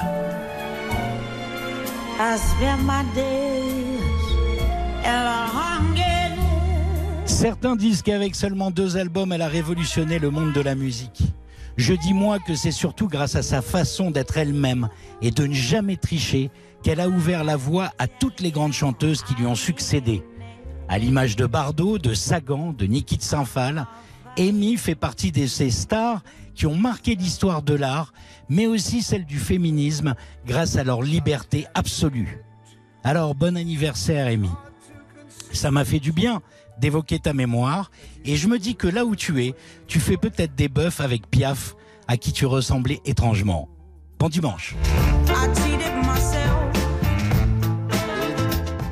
[7.25, 11.23] Certains disent qu'avec seulement deux albums, elle a révolutionné le monde de la musique.
[11.75, 14.89] Je dis moi que c'est surtout grâce à sa façon d'être elle-même
[15.21, 16.51] et de ne jamais tricher
[16.83, 20.23] qu'elle a ouvert la voie à toutes les grandes chanteuses qui lui ont succédé.
[20.87, 23.87] À l'image de Bardot, de Sagan, de Niki de Saint-Phal,
[24.37, 26.21] Amy fait partie de ces stars
[26.53, 28.13] qui ont marqué l'histoire de l'art,
[28.49, 30.13] mais aussi celle du féminisme
[30.45, 32.43] grâce à leur liberté absolue.
[33.03, 34.51] Alors bon anniversaire Amy.
[35.51, 36.41] Ça m'a fait du bien
[36.79, 37.91] d'évoquer ta mémoire
[38.25, 39.53] et je me dis que là où tu es,
[39.87, 41.75] tu fais peut-être des bœufs avec Piaf
[42.07, 43.69] à qui tu ressemblais étrangement.
[44.19, 44.75] Bon dimanche.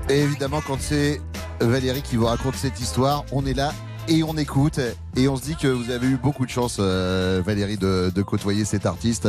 [0.09, 1.21] Et évidemment, quand c'est
[1.61, 3.73] Valérie qui vous raconte cette histoire, on est là
[4.07, 4.79] et on écoute.
[5.17, 8.21] Et on se dit que vous avez eu beaucoup de chance, euh, Valérie, de, de
[8.21, 9.25] côtoyer cet artiste.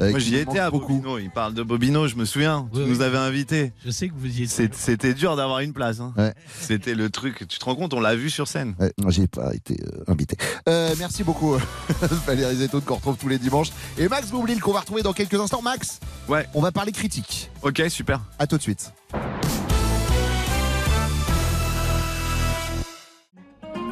[0.00, 0.94] euh, Moi j'y étais à beaucoup.
[0.94, 3.72] Bobino, il parle de Bobino, je me souviens, tu Oui, nous avais invités.
[3.84, 4.70] Je sais que vous y étiez.
[4.72, 6.00] C'était dur d'avoir une place.
[6.00, 6.14] hein.
[6.16, 6.32] Ouais.
[6.60, 8.74] C'était le truc, tu te rends compte, on l'a vu sur scène.
[8.80, 10.36] Ouais, non, j'ai pas été euh, invité.
[10.68, 11.56] Euh, merci beaucoup,
[12.26, 13.68] Valérie Zetoun, qu'on retrouve tous les dimanches.
[13.98, 15.60] Et Max Boublil, qu'on va retrouver dans quelques instants.
[15.62, 17.50] Max, Ouais, on va parler critique.
[17.62, 18.20] ok, super.
[18.38, 18.92] À tout de suite.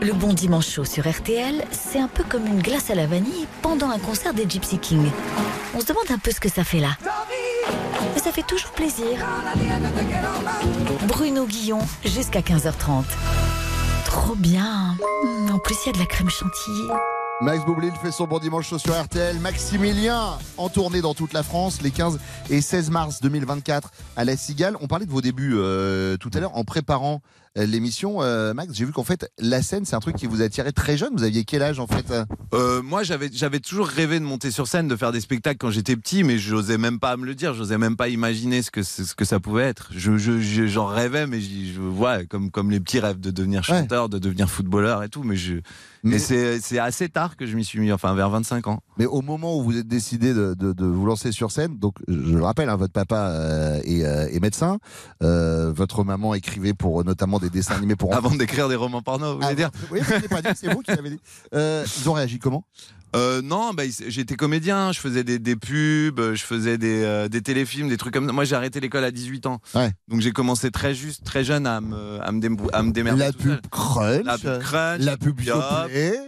[0.07, 3.49] Le bon dimanche chaud sur RTL, c'est un peu comme une glace à la vanille
[3.61, 5.11] pendant un concert des Gypsy Kings.
[5.75, 6.97] On se demande un peu ce que ça fait là.
[8.17, 9.19] Ça fait toujours plaisir.
[11.09, 13.03] Bruno Guillon, jusqu'à 15h30.
[14.05, 14.97] Trop bien.
[15.25, 16.87] Hum, En plus, il y a de la crème chantilly.
[17.41, 19.41] Max Boublil fait son bon dimanche chaud sur RTL.
[19.41, 24.37] Maximilien en tournée dans toute la France les 15 et 16 mars 2024 à La
[24.37, 24.77] Cigale.
[24.81, 27.21] On parlait de vos débuts euh, tout à l'heure en préparant
[27.65, 28.23] l'émission.
[28.23, 30.97] Euh, Max, j'ai vu qu'en fait la scène c'est un truc qui vous attirait très
[30.97, 31.11] jeune.
[31.17, 32.13] Vous aviez quel âge en fait
[32.55, 35.71] Euh, moi, j'avais, j'avais toujours rêvé de monter sur scène, de faire des spectacles quand
[35.71, 38.83] j'étais petit, mais j'osais même pas me le dire, j'osais même pas imaginer ce que,
[38.83, 39.89] ce que ça pouvait être.
[39.95, 43.61] Je, je- je- j'en rêvais, mais je vois comme, comme les petits rêves de devenir
[43.69, 43.81] Ouais.
[43.81, 45.63] chanteur, de devenir footballeur et tout, mais je, Mais-
[46.05, 48.81] mais c'est, c'est assez tard que je m'y suis mis, enfin vers 25 ans.
[48.99, 51.97] Mais au moment où vous êtes décidé de, de- de vous lancer sur scène, donc
[52.09, 54.79] je le rappelle, hein, votre papa euh, est, euh, est médecin,
[55.23, 58.19] euh, votre maman écrivait pour euh, notamment des dessins animés pour enfants.
[58.19, 60.73] Avant d'écrire des romans porno, vous voulez Ah, dire Oui, je l'ai pas dit, c'est
[60.73, 61.21] vous qui l'avez dit.
[61.55, 62.65] Euh, ils ont réagi comment?
[63.15, 67.41] Euh, non, bah, j'étais comédien, je faisais des, des pubs, je faisais des, euh, des
[67.41, 68.33] téléfilms, des trucs comme ça.
[68.33, 69.61] Moi, j'ai arrêté l'école à 18 ans.
[69.75, 69.91] Ouais.
[70.09, 73.21] Donc, j'ai commencé très juste, très jeune à me, à me, démbrou- à me démerder.
[73.21, 75.41] La pub Crunch, La pub Crunch, la pub.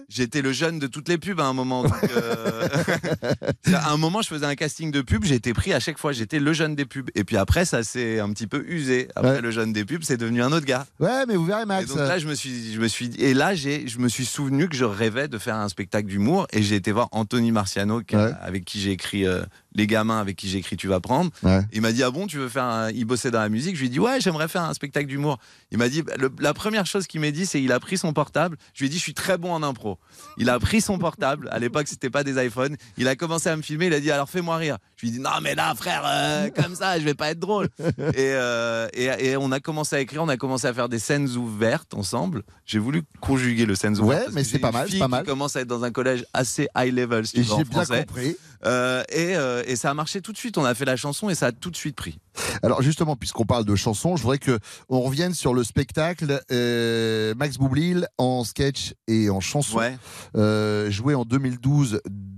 [0.09, 1.83] J'étais le jeune de toutes les pubs à un moment.
[1.83, 2.69] donc, euh,
[3.75, 6.13] à un moment, je faisais un casting de pub, été pris à chaque fois.
[6.13, 7.11] J'étais le jeune des pubs.
[7.15, 9.09] Et puis après, ça s'est un petit peu usé.
[9.15, 9.41] Après, Ouais.
[9.43, 10.87] le jeune des pubs, c'est devenu un autre gars.
[11.01, 11.89] Ouais, mais vous verrez, Et Max.
[11.89, 14.69] donc là, je me suis, je me suis, et là, j'ai, je me suis souvenu
[14.69, 18.17] que je rêvais de faire un spectacle d'humour, et j'ai été voir Anthony Marciano, qui-
[18.17, 18.31] Ouais.
[18.41, 19.43] avec qui j'ai écrit euh,
[19.79, 21.31] Les gamins, avec qui j'ai écrit Tu vas prendre.
[21.43, 21.61] Ouais.
[21.73, 22.91] Il m'a dit ah bon, tu veux faire, un...
[22.91, 23.77] il bossait dans la musique.
[23.77, 25.39] Je lui ai dit ouais, j'aimerais faire un spectacle d'humour.
[25.71, 27.97] Il m'a dit bah, le- la première chose qu'il m'a dit, c'est il a pris
[27.97, 28.57] son portable.
[28.75, 29.99] Je lui ai dit je suis très bon en impro.
[30.37, 31.49] Il a pris son portable.
[31.53, 32.77] À l'époque, c'était pas des iPhones.
[32.97, 33.87] Il a commencé à me filmer.
[33.87, 34.79] Il a dit alors fais-moi rire.
[34.97, 37.39] Je lui ai dit non mais là frère, euh, comme ça, je vais pas être
[37.39, 37.69] drôle.
[37.79, 40.99] Et, euh, et, et on a commencé à écrire, on a commencé à faire des
[40.99, 42.43] scènes ouvertes ensemble.
[42.67, 44.27] J'ai voulu conjuguer le scènes ouvertes.
[44.29, 45.25] Ouais, mais c'est pas mal, pas qui mal.
[45.25, 48.37] commence à être dans un collège assez high level, si j'ai bien compris.
[48.67, 50.59] Euh, et, euh, et ça a marché tout de suite.
[50.59, 52.19] On a fait la chanson et ça a tout de suite pris.
[52.63, 57.35] Alors justement, puisqu'on parle de chansons, je voudrais que on revienne sur le spectacle euh,
[57.37, 60.91] Max Boublil en sketch et en chanson, Ouais.
[60.91, 61.25] joué en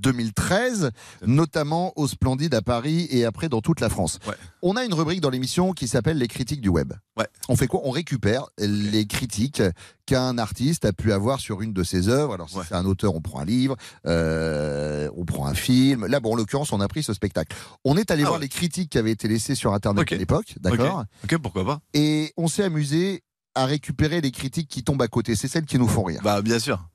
[0.00, 0.90] 2012-2013,
[1.26, 4.18] notamment au Splendide à Paris et après dans toute la France.
[4.26, 4.34] Ouais.
[4.62, 6.92] On a une rubrique dans l'émission qui s'appelle les critiques du web.
[7.16, 7.26] Ouais.
[7.48, 7.80] On fait quoi?
[7.84, 9.62] On récupère les critiques
[10.06, 12.34] qu'un artiste a pu avoir sur une de ses œuvres.
[12.34, 12.64] Alors si Ouais.
[12.68, 16.06] c'est un auteur, on prend un livre, euh, on prend un film.
[16.06, 17.56] Là, bon, en l'occurrence, on a pris ce spectacle.
[17.84, 20.54] On est allé Ah voir les critiques qui avaient été laissées sur Internet à l'époque,
[20.60, 21.04] d'accord?
[21.24, 23.22] Ok, pourquoi pas Et on s'est amusé
[23.54, 25.34] à récupérer les critiques qui tombent à côté.
[25.36, 26.20] C'est celles qui nous font rire.
[26.22, 26.86] Bah, bien sûr.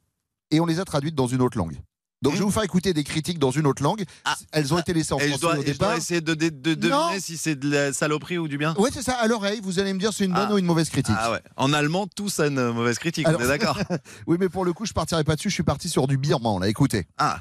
[0.51, 1.77] Et on les a traduites dans une autre langue.
[2.22, 4.04] Donc je vais vous faire écouter des critiques dans une autre langue.
[4.52, 5.88] Elles ont été laissées en Et je français dois, au et je départ.
[5.88, 7.04] dois essayer de, de, de Non.
[7.06, 9.78] deviner si c'est de la saloperie ou du bien Ouais, c'est ça, à l'oreille, vous
[9.80, 10.54] allez me dire c'est une bonne Ah.
[10.54, 11.14] ou une mauvaise critique.
[11.18, 11.40] Ah ouais.
[11.56, 13.78] En allemand, tout sonne euh, mauvaise critique, Alors- on est d'accord
[14.26, 16.58] oui, mais pour le coup, je partirai pas dessus, je suis parti sur du birman,
[16.60, 17.06] là, écoutez.
[17.16, 17.38] Ah.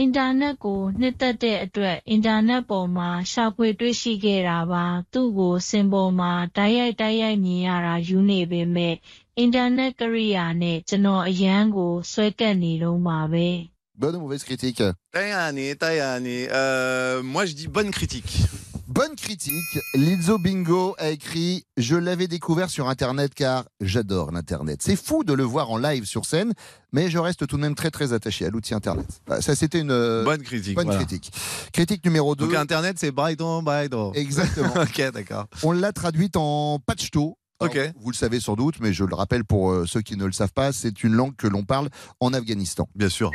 [0.00, 8.94] အင်တာနက်ကိုနှစ်သက်တဲ့အတွက်အင်တာနက်ပေါ်မှာရှာဖွေတွေ့ရှိခဲ့တာပါသူ့ကိုစင်ပေါ်မှာတိုက်ရိုက်တိုက်ရိုက်မြင်ရတာယူနေပေမဲ့
[9.38, 13.48] အင်တာနက်ကိရိယာနဲ့ကျွန်တော်အရန်ကိုဆွဲကပ်နေတော့မှာပဲ
[13.97, 14.83] Bonne ou mauvaise critique?
[15.11, 16.45] Tayani, Tayani.
[16.51, 18.41] Euh, moi, je dis bonne critique.
[18.87, 19.79] Bonne critique.
[19.95, 24.81] Lizzo Bingo a écrit Je l'avais découvert sur Internet car j'adore l'Internet.
[24.83, 26.53] C'est fou de le voir en live sur scène,
[26.93, 29.07] mais je reste tout de même très très attaché à l'outil Internet.
[29.25, 30.75] Bah, Ça, c'était une euh, Bonne critique.
[30.75, 31.03] bonne voilà.
[31.03, 31.31] critique.
[31.73, 32.45] Critique numéro 2.
[32.45, 34.11] Donc, Internet, c'est Brighton, Brighton.
[34.13, 34.73] Exactement.
[34.81, 35.47] ok, d'accord.
[35.63, 37.35] On l'a traduite en pachto.
[37.59, 37.91] Okay.
[37.99, 40.31] Vous le savez sans doute, mais je le rappelle pour euh, ceux qui ne le
[40.31, 41.89] savent pas, c'est une langue que l'on parle
[42.19, 42.87] en Afghanistan.
[42.95, 43.31] Bien sûr.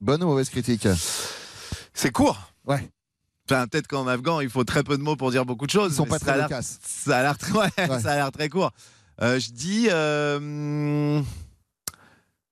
[0.00, 0.86] Bonne ou mauvaise critique?
[1.94, 2.52] C'est court.
[2.66, 2.90] Ouais.
[3.48, 5.92] Enfin, peut-être qu'en afghan, il faut très peu de mots pour dire beaucoup de choses.
[5.92, 6.36] Ils sont pas très
[8.00, 8.70] ça a l'air très court.
[9.22, 9.88] Euh, je dis.
[9.90, 11.20] Euh,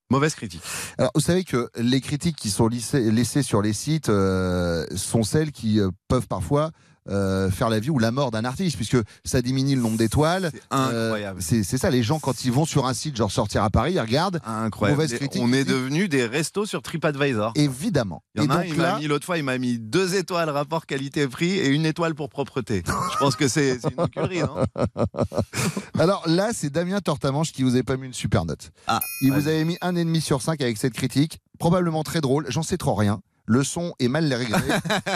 [0.09, 0.61] mauvaise critique.
[0.97, 5.51] Alors, vous savez que les critiques qui sont laissées, sur les sites euh, sont celles
[5.51, 6.71] qui euh, peuvent parfois
[7.09, 10.51] euh, faire la vie ou la mort d'un artiste, puisque ça diminue le nombre d'étoiles.
[10.69, 11.39] incroyable.
[11.39, 13.93] Euh, c'est ça, les gens, quand ils vont sur un site, genre sortir à Paris,
[13.93, 14.39] ils regardent.
[14.45, 15.01] Incroyable.
[15.01, 15.41] Mauvaise critique.
[15.43, 17.53] On est devenus des restos sur TripAdvisor.
[17.55, 18.23] Évidemment.
[18.35, 19.57] Il y en Et a un, donc il m'a là- mis l'autre fois, il m'a
[19.57, 22.83] mis deux étoiles rapport qualité-prix et une étoile pour propreté.
[22.85, 24.55] Je pense que c'est une écurie, non
[25.99, 28.71] Alors là, c'est Damien Tortamanche qui vous a pas mis une super note.
[28.87, 32.45] Ah, il vous avait mis un ennemi sur cinq avec cette critique, probablement très drôle.
[32.49, 34.56] J'en sais trop rien Le son est mal réglé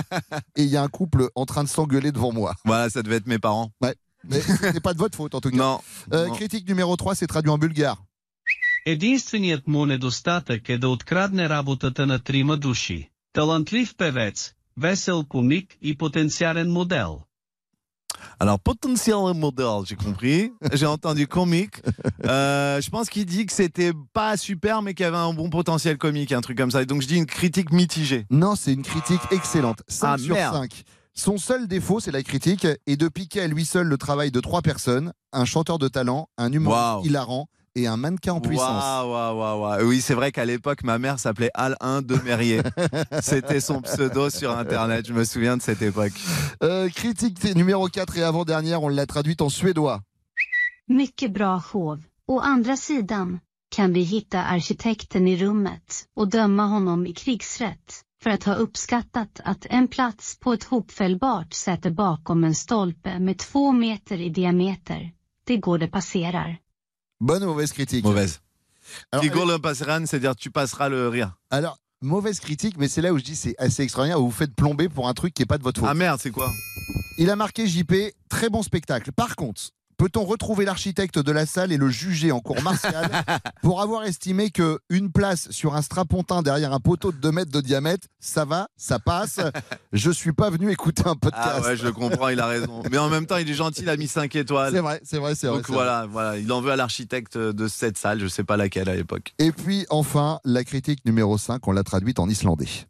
[0.57, 2.55] et il y a un couple en train de s'engueuler devant moi.
[2.64, 3.70] Voilà, ça devait être mes parents.
[3.80, 3.94] Ouais.
[4.28, 5.57] Mais c'est pas de votre faute en tout cas.
[5.57, 5.80] Non.
[6.12, 6.34] Euh, Non.
[6.34, 7.96] critique numéro 3, c'est traduit en bulgare.
[8.86, 13.11] Единственият му недостатък е да открадне работата на трима души.
[13.32, 17.20] Талантлив певец, весел комик и потенциален модел.
[18.39, 20.51] Alors, potentiel model, j'ai compris.
[20.74, 21.76] J'ai entendu comique.
[22.26, 25.49] Euh, je pense qu'il dit que c'était pas super, mais qu'il y avait un bon
[25.49, 26.82] potentiel comique, un truc comme ça.
[26.82, 28.26] Et donc, je dis une critique mitigée.
[28.30, 29.82] Non, c'est une critique excellente.
[29.89, 30.55] 5 Ah, sur merde.
[30.55, 30.84] 5.
[31.14, 34.39] Son seul défaut, c'est la critique, et de piquer à lui seul le travail de
[34.39, 37.05] trois personnes, un chanteur de talent, un humoriste Waouh.
[37.05, 38.84] hilarant et un mannequin en puissance.
[38.84, 39.88] Waouh, waouh, waouh.
[39.88, 42.61] Oui, c'est vrai qu'à l'époque, ma mère s'appelait Al 1 de Mérier.
[43.21, 45.07] C'était son pseudo sur Internet.
[45.07, 46.13] Je me souviens de cette époque.
[46.61, 50.01] Euh, critique numéro 4 et avant-dernière, on l'a traduite en suédois.
[50.88, 51.99] Mycket bra hov.
[52.28, 58.30] Å andra sidan kan vi hitta arkitekten i rummet och döma honom i krigsrätt för
[58.30, 63.71] att ha uppskattat att en plats på ett hopfällbart säte bakom en stolpe med två
[63.71, 65.11] meter i diameter,
[65.45, 66.62] det går det passerar.
[67.24, 68.41] Bonne ou mauvaise critique Mauvaise.
[69.13, 71.38] Alors, Igor le passeran, c'est-à-dire tu passeras le rire.
[71.51, 74.53] Alors, mauvaise critique, mais c'est là où je dis c'est assez extraordinaire, où vous faites
[74.53, 75.89] plomber pour un truc qui n'est pas de votre faute.
[75.89, 76.51] Ah merde, c'est quoi?
[77.17, 77.93] Il a marqué JP,
[78.28, 79.13] très bon spectacle.
[79.13, 79.61] Par contre,
[80.04, 83.10] peut-on retrouver l'architecte de la salle et le juger en cours martial
[83.62, 87.51] pour avoir estimé que une place sur un strapontin derrière un poteau de 2 mètres
[87.51, 89.39] de diamètre, ça va, ça passe
[89.93, 91.47] Je suis pas venu écouter un podcast.
[91.54, 92.84] Ah ouais, je le comprends, il a raison.
[92.91, 94.74] Mais en même temps, il est gentil, il a mis 5 étoiles.
[94.74, 95.56] C'est vrai, c'est vrai, c'est vrai.
[95.56, 95.74] Donc vrai.
[95.74, 98.95] voilà, voilà, il en veut à l'architecte de cette salle, je sais pas laquelle à
[98.95, 99.34] l'époque.
[99.39, 102.88] Et puis enfin, la critique numéro 5, on l'a traduite en islandais.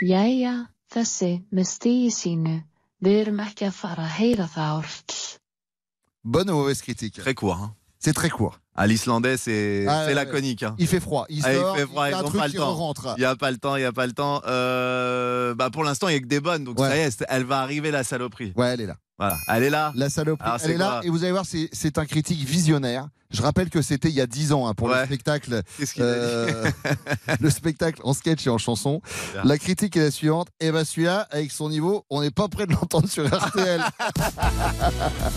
[0.00, 2.56] Jæja, þessi með stigi sínu,
[3.02, 5.41] við erum ekki að fara að heyra það orð.
[6.24, 7.54] Bonne ou mauvaise critique Très court.
[7.54, 7.74] hein.
[7.98, 8.58] C'est très court.
[8.74, 10.62] À l'islandais, c'est Ah, laconique.
[10.62, 10.74] hein.
[10.78, 12.94] Il fait froid, il Ah, sort, fait froid, il ils ont truc pas le temps.
[13.16, 14.40] Il n'y a pas le temps, il n'y a pas le temps.
[14.46, 16.88] Euh, bah pour l'instant, il n'y a que des bonnes, donc Ouais.
[16.88, 18.52] ça y est, elle va arriver la saloperie.
[18.56, 18.96] Ouais, elle est là.
[19.22, 19.92] Voilà, elle est là.
[19.94, 21.00] La saloperie, Alors, elle est là.
[21.04, 23.06] Et vous allez voir, c'est un critique visionnaire.
[23.30, 25.62] Je rappelle que c'était il y a 10 ans hein, pour le spectacle.
[25.78, 26.70] Qu'est-ce qu'il a euh,
[27.40, 29.00] le spectacle en sketch et en chanson.
[29.32, 29.42] Bien.
[29.44, 30.48] La critique est la suivante.
[30.58, 33.80] Et ben celui-là, avec son niveau, on n'est pas prêt de l'entendre sur RTL.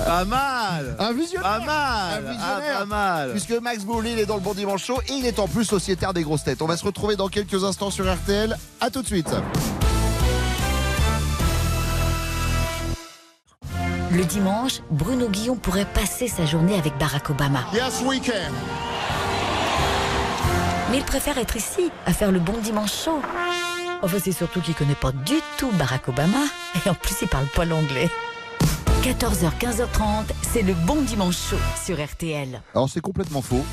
[0.06, 2.76] Pas mal un visionnaire Pas Un mal visionnaire.
[2.76, 5.38] Ah, pas mal Puisque Max Boublil est dans le Bon Dimanche Show et il est
[5.38, 6.62] en plus sociétaire des grosses têtes.
[6.64, 8.58] On va se retrouver dans quelques instants sur RTL.
[8.82, 9.30] À tout de suite.
[14.16, 17.66] Le dimanche, Bruno Guillon pourrait passer sa journée avec Barack Obama.
[17.74, 18.54] Yes, we can.
[20.90, 23.20] Mais il préfère être ici, à faire le bon dimanche chaud.
[24.02, 26.38] Enfin, c'est surtout qu'il connaît pas du tout Barack Obama.
[26.86, 28.10] Et en plus, il parle pas l'anglais.
[29.04, 32.62] 14h, 15h30, c'est le bon dimanche chaud sur RTL.
[32.74, 33.66] Alors c'est complètement faux.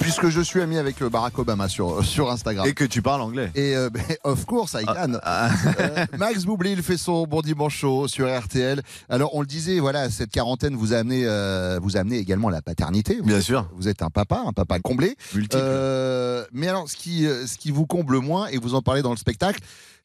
[0.00, 2.66] Puisque je suis ami avec euh, Barack Obama sur, sur Instagram.
[2.66, 3.50] Et que tu parles anglais.
[3.54, 5.14] Et euh, ben, of course, I can.
[5.24, 8.82] Euh, Max Boublil fait son bon dimanche chaud sur RTL.
[9.08, 12.48] Alors, on le disait, voilà, cette quarantaine vous a amené, euh, vous a amené également
[12.50, 13.16] la paternité.
[13.18, 13.68] Vous Bien êtes- sûr.
[13.76, 15.16] Vous êtes un papa, un papa comblé.
[15.34, 15.56] Multiple.
[15.62, 19.02] Euh, mais alors, ce qui, euh, ce qui vous comble moins, et vous en parlez
[19.02, 19.60] dans le spectacle,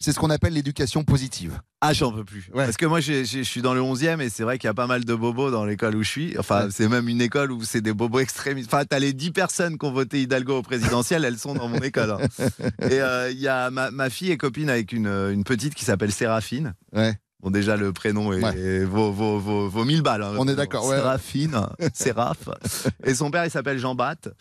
[0.06, 1.60] c'est ce qu'on appelle l'éducation positive.
[1.82, 2.48] Ah, j'en peux plus.
[2.54, 4.86] Parce que moi, je suis dans le 11e et c'est vrai qu'il y a pas
[4.86, 6.38] mal de bobos dans l'école où je suis.
[6.38, 8.72] Enfin, c'est même une école où c'est des bobos extrémistes.
[8.72, 11.80] Enfin, t'as les 10 personnes qui ont voté Hidalgo au présidentiel, elles sont dans mon
[11.80, 12.12] école.
[12.12, 12.20] hein.
[12.88, 15.86] Et euh, il y a ma, ma fille est copine avec une, une petite qui
[15.86, 16.76] s'appelle Séraphine.
[16.94, 17.16] Ouais.
[17.46, 20.24] Bon, déjà, le prénom est, vaut, vaut, vaut, vaut 1000 balles.
[20.24, 20.96] hein, On est d'accord, ouais.
[20.96, 21.62] Séraphine,
[21.94, 22.50] Séraph.
[23.04, 24.32] Et son père, il s'appelle Jean-Bapt,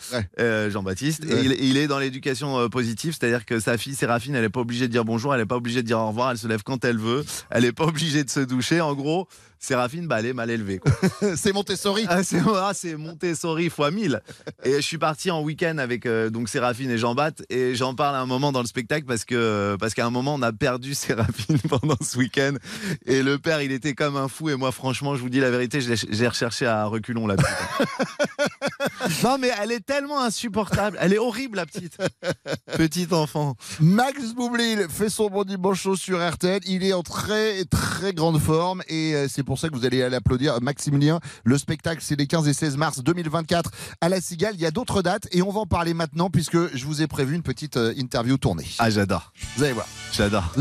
[0.41, 1.23] euh, Jean-Baptiste.
[1.27, 1.43] Et Ouais.
[1.45, 4.61] il, il est dans l'éducation euh, positive, c'est-à-dire que sa fille, Séraphine, elle n'est pas
[4.61, 6.63] obligée de dire bonjour, elle n'est pas obligée de dire au revoir, elle se lève
[6.63, 8.81] quand elle veut, elle n'est pas obligée de se doucher.
[8.81, 9.29] En gros,
[9.65, 10.81] Séraphine, bah, elle est mal élevée.
[11.37, 12.05] c'est Montessori.
[12.09, 14.21] Ah, c'est ah, c'est Montessori fois 1000.
[14.65, 17.95] Et je suis parti en week-end avec euh, donc Séraphine et Jean Bapt et j'en
[17.95, 20.53] parle à un moment dans le spectacle parce que parce qu'à un moment on a
[20.53, 22.55] perdu Séraphine pendant ce week-end
[23.07, 25.51] et le père il était comme un fou et moi franchement je vous dis la
[25.51, 27.47] vérité j'ai recherché à reculons petite.
[29.23, 31.99] non mais elle est tellement insupportable, elle est horrible la petite
[32.77, 33.55] petite enfant.
[33.81, 36.61] Max Boublil fait son bon dimanche chaud sur RTL.
[36.67, 40.03] Il est en très très grande forme et euh, c'est pour ça que vous allez
[40.03, 41.21] aller applaudir Maximilien.
[41.45, 43.71] Le spectacle, c'est les 15 et 16 mars 2024
[44.01, 44.55] à La Cigale.
[44.55, 47.07] Il y a d'autres dates et on va en parler maintenant puisque je vous ai
[47.07, 48.67] prévu une petite euh, interview tournée.
[48.79, 49.33] Ah j'adore.
[49.57, 49.87] Vous allez voir.
[50.13, 50.53] J'adore.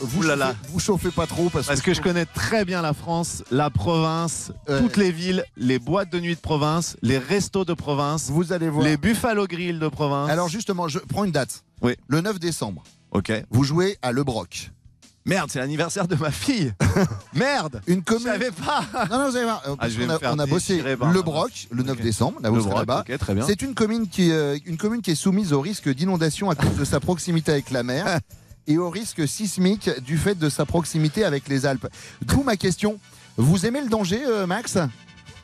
[0.00, 0.46] Vous, Ouh là là.
[0.48, 3.70] chauffez, vous chauffez pas trop parce, Parce que je connais très bien la France, la
[3.70, 8.30] province, toutes les villes, les boîtes de nuit de province, les restos de province.
[8.30, 8.84] Vous allez voir.
[8.84, 10.30] Les Buffalo Grill de province.
[10.30, 11.64] Alors justement, je prends une date.
[11.82, 11.94] Oui.
[12.08, 12.82] Le 9 décembre.
[13.10, 13.32] Ok.
[13.50, 14.70] Vous jouez à Le Broc.
[15.24, 16.72] Merde, c'est l'anniversaire de ma fille.
[17.34, 17.82] Merde.
[17.86, 18.22] Une commune.
[18.28, 18.82] Je savais pas.
[19.10, 19.62] Non, non, vous allez voir.
[19.68, 21.82] euh, parce je vais qu'on me a, faire on a bossé par Le Broc le
[21.82, 22.02] 9 Ok.
[22.02, 22.40] décembre.
[22.42, 23.04] Là, vous serez là-bas.
[23.06, 23.44] ok, très bien.
[23.46, 26.76] C'est une commune qui, euh, une commune qui est soumise au risque d'inondation à cause
[26.76, 28.20] de sa proximité avec la mer
[28.68, 31.88] et au risque sismique du fait de sa proximité avec les Alpes.
[32.22, 33.00] D'où ma question.
[33.36, 34.78] Vous aimez le danger, euh, Max?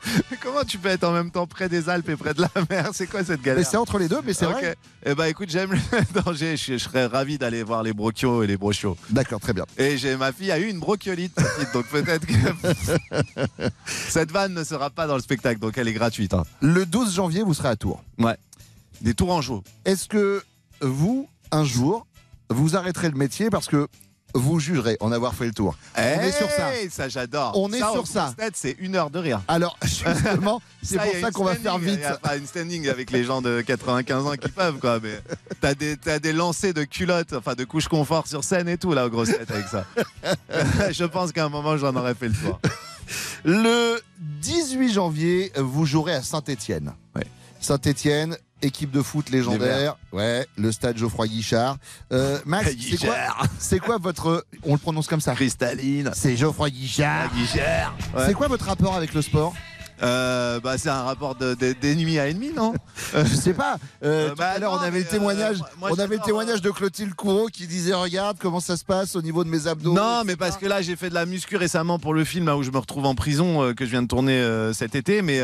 [0.42, 2.90] Comment tu peux être en même temps près des Alpes et près de la mer?
[2.92, 3.66] C'est quoi cette galère?
[3.66, 4.76] C'est entre les deux, mais c'est vrai.
[5.06, 5.78] Eh ben écoute, j'aime le
[6.22, 6.58] danger.
[6.58, 8.98] Je, je serais ravi d'aller voir les brochios et les brochios.
[9.08, 9.64] D'accord, très bien.
[9.78, 11.34] Et j'ai ma fille a eu une brochiolite,
[11.72, 12.34] donc peut-être que
[13.86, 16.34] cette vanne ne sera pas dans le spectacle, donc elle est gratuite.
[16.34, 16.42] hein.
[16.60, 18.02] Le 12 janvier, vous serez à Tours.
[18.18, 18.36] Ouais.
[19.00, 19.64] Des Tourangeaux.
[19.86, 20.42] Est-ce que
[20.82, 22.06] vous, un jour,
[22.50, 23.88] vous arrêterez le métier parce que
[24.36, 26.70] vous jugerez en avoir fait le tour On est sur ça.
[26.90, 27.52] Ça j'adore.
[27.54, 28.34] On est Ça, sur ça.
[28.52, 29.40] C'est une heure de rire.
[29.46, 32.00] Alors, justement, c'est pour ça qu'on va faire vite.
[32.02, 34.98] Il a pas une standing avec les gens de 95 ans qui peuvent, quoi.
[35.00, 35.20] Mais
[35.60, 39.06] t'as des, des lancers de culottes, enfin de couches confort sur scène et tout, là,
[39.06, 39.86] aux grosses têtes avec ça.
[40.90, 42.60] Je pense qu'à un moment, j'en aurais fait le tour.
[43.44, 46.92] Le 18 janvier, vous jouerez à Saint-Étienne.
[47.60, 49.96] Saint-Étienne, équipe de foot légendaire.
[50.12, 51.76] Ouais, le stade Geoffroy Guichard.
[52.12, 53.16] Euh, Max, c'est quoi,
[53.58, 54.44] c'est quoi votre.
[54.64, 56.10] On le prononce comme ça Cristalline.
[56.14, 57.30] C'est Geoffroy Guichard.
[57.34, 57.94] Guichard.
[58.16, 58.24] Ouais.
[58.26, 59.54] C'est quoi votre rapport avec le sport?
[60.02, 62.74] Euh, bah, c'est un rapport de- de- d'ennemi à ennemi, non?
[63.14, 63.76] Je sais pas.
[64.02, 65.58] Euh, Euh, tout bah, à l'heure, non, on avait le témoignage.
[65.78, 69.14] moi, on avait le témoignage de Clotilde Courreau qui disait regarde comment ça se passe
[69.14, 69.92] au niveau de mes abdos.
[69.94, 72.56] Non, mais parce que là, j'ai fait de la muscu récemment pour le film là,
[72.56, 74.44] où je me retrouve en prison que je viens de tourner
[74.74, 75.22] cet été.
[75.22, 75.40] Mais,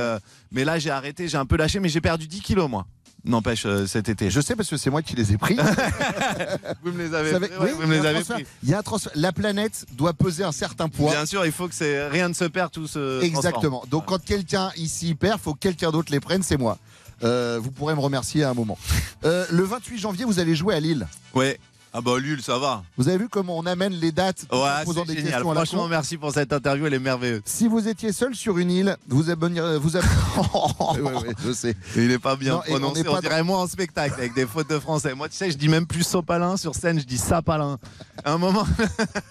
[0.50, 2.86] mais là, j'ai arrêté, j'ai un peu lâché, mais j'ai perdu 10 kilos, moi.
[3.24, 4.30] N'empêche, euh, cet été.
[4.30, 5.56] Je sais parce que c'est moi qui les ai pris.
[6.82, 8.46] Vous me les avez pris, oui, vous me il y les avez pris.
[8.62, 9.12] Il y a un transfert.
[9.14, 11.10] La planète doit peser un certain poids.
[11.10, 13.84] Bien sûr, il faut que c'est rien ne se perd, tout se Exactement.
[13.90, 16.78] Donc quand quelqu'un ici perd, faut que quelqu'un d'autre les prenne, c'est moi.
[17.22, 18.78] Euh, vous pourrez me remercier à un moment.
[19.24, 21.06] Euh, le 28 janvier, vous allez jouer à Lille.
[21.34, 21.58] Ouais.
[21.92, 22.84] Ah bah Lul, ça va.
[22.96, 25.32] Vous avez vu comment on amène les dates tout en Ouais, posant des génial.
[25.32, 27.42] questions à la Franchement, con merci pour cette interview, elle est merveilleuse.
[27.44, 29.76] Si vous étiez seul sur une île, vous abonneriez.
[29.78, 30.04] Vous ab-
[30.94, 31.74] Ouais, ouais, ouais, je sais.
[31.96, 33.08] Il n'est pas bien Non, on prononcé.
[33.08, 35.14] On, pas dirait moi en spectacle avec des fautes de français.
[35.14, 37.78] Moi, tu sais, je dis même plus sopalin sur scène, je dis sapalin.
[38.24, 38.66] À un moment,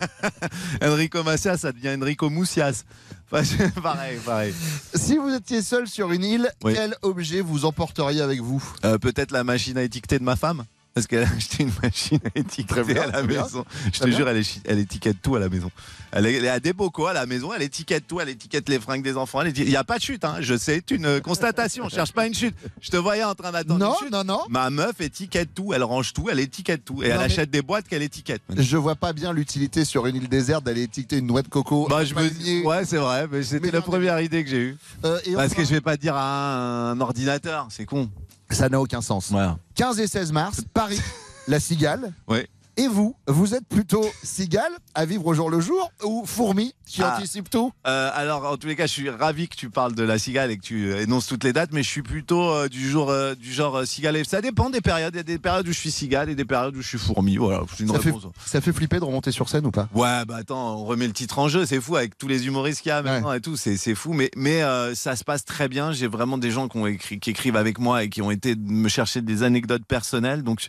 [0.84, 2.84] Enrico Macias, ça devient Enrico Moussias.
[3.30, 4.54] Pareil, pareil.
[4.96, 6.74] Si vous étiez seul sur une île, Oui.
[6.74, 8.64] quel objet vous emporteriez avec vous?
[8.84, 10.64] Euh, Peut-être la machine à étiqueter de ma femme
[10.94, 13.44] parce qu'elle a acheté une machine à étiqueter bien, à la bien.
[13.44, 13.64] maison.
[13.94, 15.72] Je te jure, elle, elle étiquette tout à la maison.
[16.12, 18.80] Elle, est- elle a des bocaux à la maison, elle étiquette tout, elle étiquette les
[18.80, 19.42] fringues des enfants.
[19.44, 20.38] Il n'y a pas de chute, hein.
[20.40, 21.88] je sais, c'est une euh, constatation.
[21.90, 22.56] Je cherche pas une chute.
[22.82, 23.80] Je te voyais en train d'attendre.
[23.80, 24.12] Non, une chute.
[24.12, 24.40] non, non.
[24.50, 27.04] Ma meuf étiquette tout, elle range tout, elle étiquette tout.
[27.04, 28.42] Et Non, elle achète des boîtes qu'elle étiquette.
[28.58, 31.88] Je vois pas bien l'utilité sur une île déserte d'aller étiqueter une noix de coco.
[31.90, 32.66] Bah, je me.
[32.66, 34.78] Ouais, c'est vrai, mais c'était la première idée que j'ai eue.
[35.06, 38.10] Euh, et Parce enfin- que je vais pas dire à un ordinateur, c'est con.
[38.52, 39.30] Ça n'a aucun sens.
[39.32, 39.58] Voilà.
[39.76, 41.00] 15 et 16 mars, Paris,
[41.48, 42.12] la Cigale.
[42.28, 42.48] Ouais.
[42.80, 47.04] Et vous, vous êtes plutôt cigale à vivre au jour le jour ou fourmi qui
[47.04, 47.18] Ah.
[47.18, 50.04] anticipe tout Euh, alors, en tous les cas, je suis ravi que tu parles de
[50.04, 52.70] la cigale et que tu euh, énonces toutes les dates, mais je suis plutôt euh,
[52.70, 54.16] du, jour, euh, du genre cigale.
[54.16, 55.14] Et ça dépend des périodes.
[55.14, 56.98] Il y a des périodes où je suis cigale et des périodes où je suis
[56.98, 57.36] fourmi.
[57.36, 58.28] Voilà, c'est une ça fait, réponse.
[58.46, 59.90] ça fait flipper de remonter sur scène ou pas?
[59.94, 62.80] Ouais, bah attends, on remet le titre en jeu, c'est fou avec tous les humoristes
[62.82, 64.62] qu'il y a maintenant et tout, c'est c'est fou, mais, mais
[64.96, 65.92] ça se passe très bien.
[65.92, 68.56] J'ai vraiment des gens qui, ont écrit, qui écrivent avec moi et qui ont été
[68.56, 70.66] me chercher des anecdotes personnelles, donc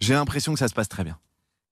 [0.00, 1.16] j'ai l'impression que ça se passe très bien.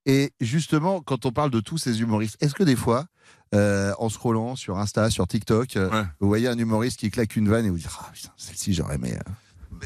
[0.06, 3.06] Et justement, quand on parle de tous ces humoristes, est-ce que des fois,
[3.54, 7.48] euh, en scrollant sur Insta, sur TikTok, euh, vous voyez un humoriste qui claque une
[7.48, 9.16] vanne et vous dites Ah putain, celle-ci j'aurais aimé.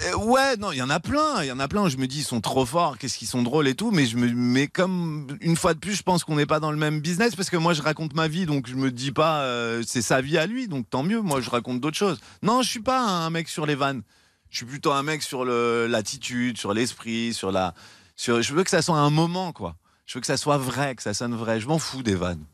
[0.05, 1.89] Euh, ouais, non, il y en a plein, il y en a plein.
[1.89, 4.17] Je me dis, ils sont trop forts, qu'est-ce qu'ils sont drôles et tout, mais je
[4.17, 7.01] me, mais comme une fois de plus, je pense qu'on n'est pas dans le même
[7.01, 10.03] business parce que moi, je raconte ma vie, donc je me dis pas, euh, c'est
[10.03, 11.21] sa vie à lui, donc tant mieux.
[11.21, 12.21] Moi, je raconte d'autres choses.
[12.43, 14.03] Non, je suis pas un mec sur les vannes.
[14.51, 17.75] Je suis plutôt un mec sur l'attitude, sur l'esprit, sur la,
[18.17, 18.43] sur.
[18.43, 19.77] Je veux que ça soit un moment, quoi.
[20.07, 21.61] Je veux que ça soit vrai, que ça sonne vrai.
[21.61, 22.45] Je m'en fous des vannes.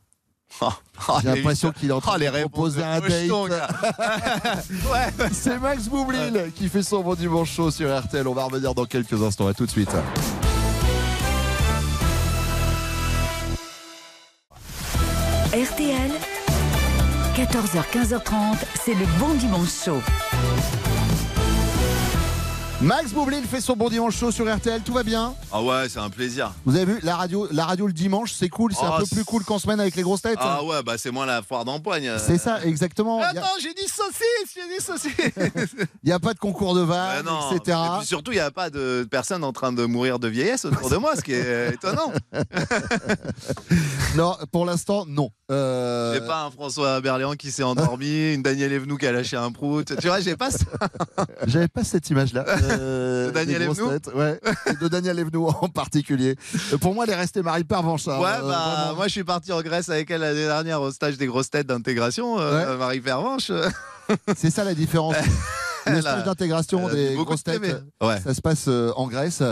[0.60, 0.68] Oh,
[1.08, 3.72] oh, J'ai l'impression qu'il est en train oh, les de réponses proposer un date.
[5.32, 8.26] C'est Max Boublil qui fait son bon dimanche chaud sur RTL.
[8.26, 9.46] On va revenir dans quelques instants.
[9.46, 9.94] À tout de suite.
[15.52, 16.10] RTL,
[17.36, 20.00] 14h, 15h30, c'est le bon dimanche chaud.
[22.82, 24.80] Max Boublil fait son bon dimanche chaud sur RTL.
[24.82, 26.52] Tout va bien Ah ouais, c'est un plaisir.
[26.64, 28.72] Vous avez vu la radio, la radio le dimanche, c'est cool.
[28.74, 30.38] C'est un Oh, peu plus cool qu'en semaine avec les grosses têtes.
[30.40, 32.08] Ah ouais, bah c'est moins la foire d'empoigne.
[32.08, 32.18] euh.
[32.18, 33.20] C'est ça, exactement.
[33.20, 35.76] Y a- Attends, j'ai dit saucisse, j'ai dit saucisse.
[36.02, 37.52] Il n'y a pas de concours de vannes, non.
[37.52, 37.78] etc.
[37.94, 40.64] Et puis surtout, il n'y a pas de personne en train de mourir de vieillesse
[40.64, 42.12] autour de moi, ce qui est étonnant.
[44.14, 45.30] Non, pour l'instant, non.
[45.50, 49.38] Euh, J'ai pas un François Berléand qui s'est endormi, une Daniel Evenou qui a lâché
[49.38, 49.90] un prout.
[49.98, 50.58] Tu vois, j'ai pas ça.
[51.46, 52.44] J'avais pas cette image-là.
[52.78, 54.40] Euh, De Daniel Evenou ouais,
[54.80, 56.36] de Daniel Evenou en particulier.
[56.72, 58.08] Euh, Pour moi, elle est restée Marie Pervenche.
[58.08, 60.90] hein, Ouais, euh, bah, moi je suis parti en Grèce avec elle l'année dernière au
[60.90, 62.36] stage des grosses têtes d'intégration,
[62.78, 63.50] Marie Pervenche.
[64.36, 65.14] C'est ça la différence.
[65.86, 68.20] Le stage d'intégration dit des grosses de têtes, Ouais.
[68.20, 69.42] ça se passe euh, en Grèce.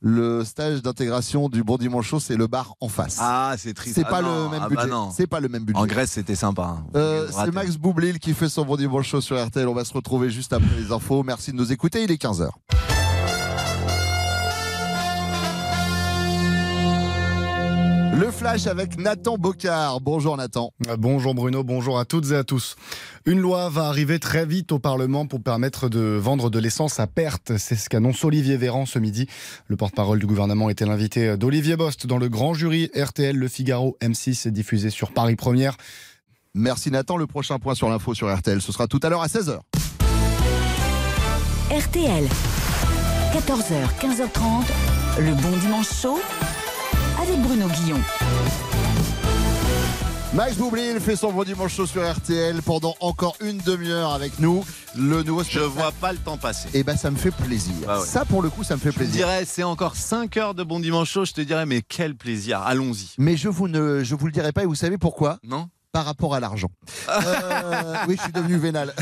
[0.00, 3.16] Le stage d'intégration du Bon Dimanche Chaud, c'est le bar en face.
[3.18, 3.94] Ah, c'est triste.
[3.96, 4.86] C'est Ah pas non, le même ah bah budget.
[4.88, 5.10] non.
[5.10, 5.80] c'est pas le même budget.
[5.80, 6.62] En Grèce, c'était sympa.
[6.78, 6.86] hein.
[6.94, 9.66] Euh, c'est Max Boublil qui fait son Bon Dimanche Chaud sur RTL.
[9.66, 11.22] On va se retrouver juste après les infos.
[11.22, 12.04] Merci de nous écouter.
[12.04, 12.50] Il est 15h.
[18.18, 20.00] Le flash avec Nathan Bocard.
[20.00, 20.72] Bonjour Nathan.
[20.96, 22.76] Bonjour Bruno, bonjour à toutes et à tous.
[23.26, 27.06] Une loi va arriver très vite au Parlement pour permettre de vendre de l'essence à
[27.06, 27.58] perte.
[27.58, 29.26] C'est ce qu'annonce Olivier Véran ce midi.
[29.66, 33.98] Le porte-parole du gouvernement était l'invité d'Olivier Bost dans le grand jury RTL Le Figaro
[34.00, 35.76] M6 diffusé sur Paris Première.
[36.54, 37.18] Merci Nathan.
[37.18, 39.58] Le prochain point sur l'info sur RTL, ce sera tout à l'heure à 16h.
[41.70, 42.24] RTL,
[43.34, 46.18] 14h, 15h30, le bon dimanche chaud
[47.20, 47.98] avec Bruno Guillon.
[50.34, 54.64] Max Boublil fait son Bon Dimanche Chaud sur RTL pendant encore une demi-heure avec nous.
[54.94, 56.68] Le nouveau Je vois pas le temps passer.
[56.74, 57.72] Et ben ça me fait plaisir.
[57.88, 58.06] Ah ouais.
[58.06, 59.14] Ça pour le coup, ça me fait Je plaisir.
[59.26, 62.60] dirais, c'est encore 5 heures de bon dimanche chaud, je te dirais, mais quel plaisir,
[62.60, 63.14] allons-y.
[63.18, 65.38] Mais je vous ne, je vous le dirai pas et vous savez pourquoi?
[65.42, 65.68] Non?
[65.96, 66.68] Par rapport à l'argent.
[67.08, 68.92] Euh, oui, je suis devenu vénal.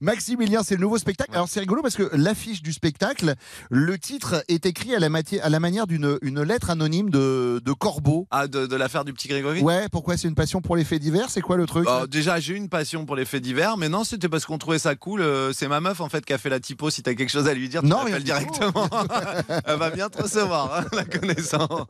[0.00, 1.30] Maximilien, c'est le nouveau spectacle.
[1.32, 3.34] Alors c'est rigolo parce que l'affiche du spectacle,
[3.70, 5.08] le titre est écrit à la,
[5.42, 8.26] à la manière d'une une lettre anonyme de, de Corbeau.
[8.30, 9.60] Ah, de, de l'affaire du petit Grégory?
[9.60, 11.28] Ouais, pourquoi c'est une passion pour les faits divers?
[11.28, 11.86] C'est quoi le truc?
[11.88, 14.78] Oh, déjà, j'ai une passion pour les faits divers, mais non, c'était parce qu'on trouvait
[14.78, 15.20] ça cool.
[15.20, 16.90] Euh, c'est ma meuf en fait qui a fait la typo.
[16.90, 18.88] Si t'as quelque chose à lui dire, tu Non, directement.
[19.66, 21.86] Elle va bien te recevoir, hein, la connaissant.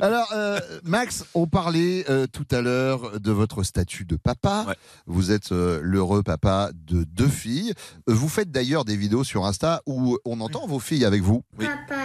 [0.00, 4.64] Alors, euh, Max, on parlait euh, tout à l'heure de votre statut de papa.
[5.06, 7.72] Vous êtes euh, l'heureux papa de deux filles.
[8.08, 11.42] Euh, Vous faites d'ailleurs des vidéos sur Insta où on entend vos filles avec vous.
[11.58, 12.00] Papa,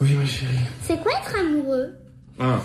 [0.00, 0.54] Oui, ma chérie.
[0.82, 1.94] c'est quoi être amoureux?
[2.38, 2.60] Ah,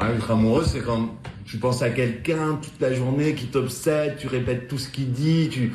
[0.00, 1.10] ouais, être amoureux, c'est quand
[1.44, 5.48] tu penses à quelqu'un toute la journée qui t'obsède, tu répètes tout ce qu'il dit,
[5.50, 5.72] tu,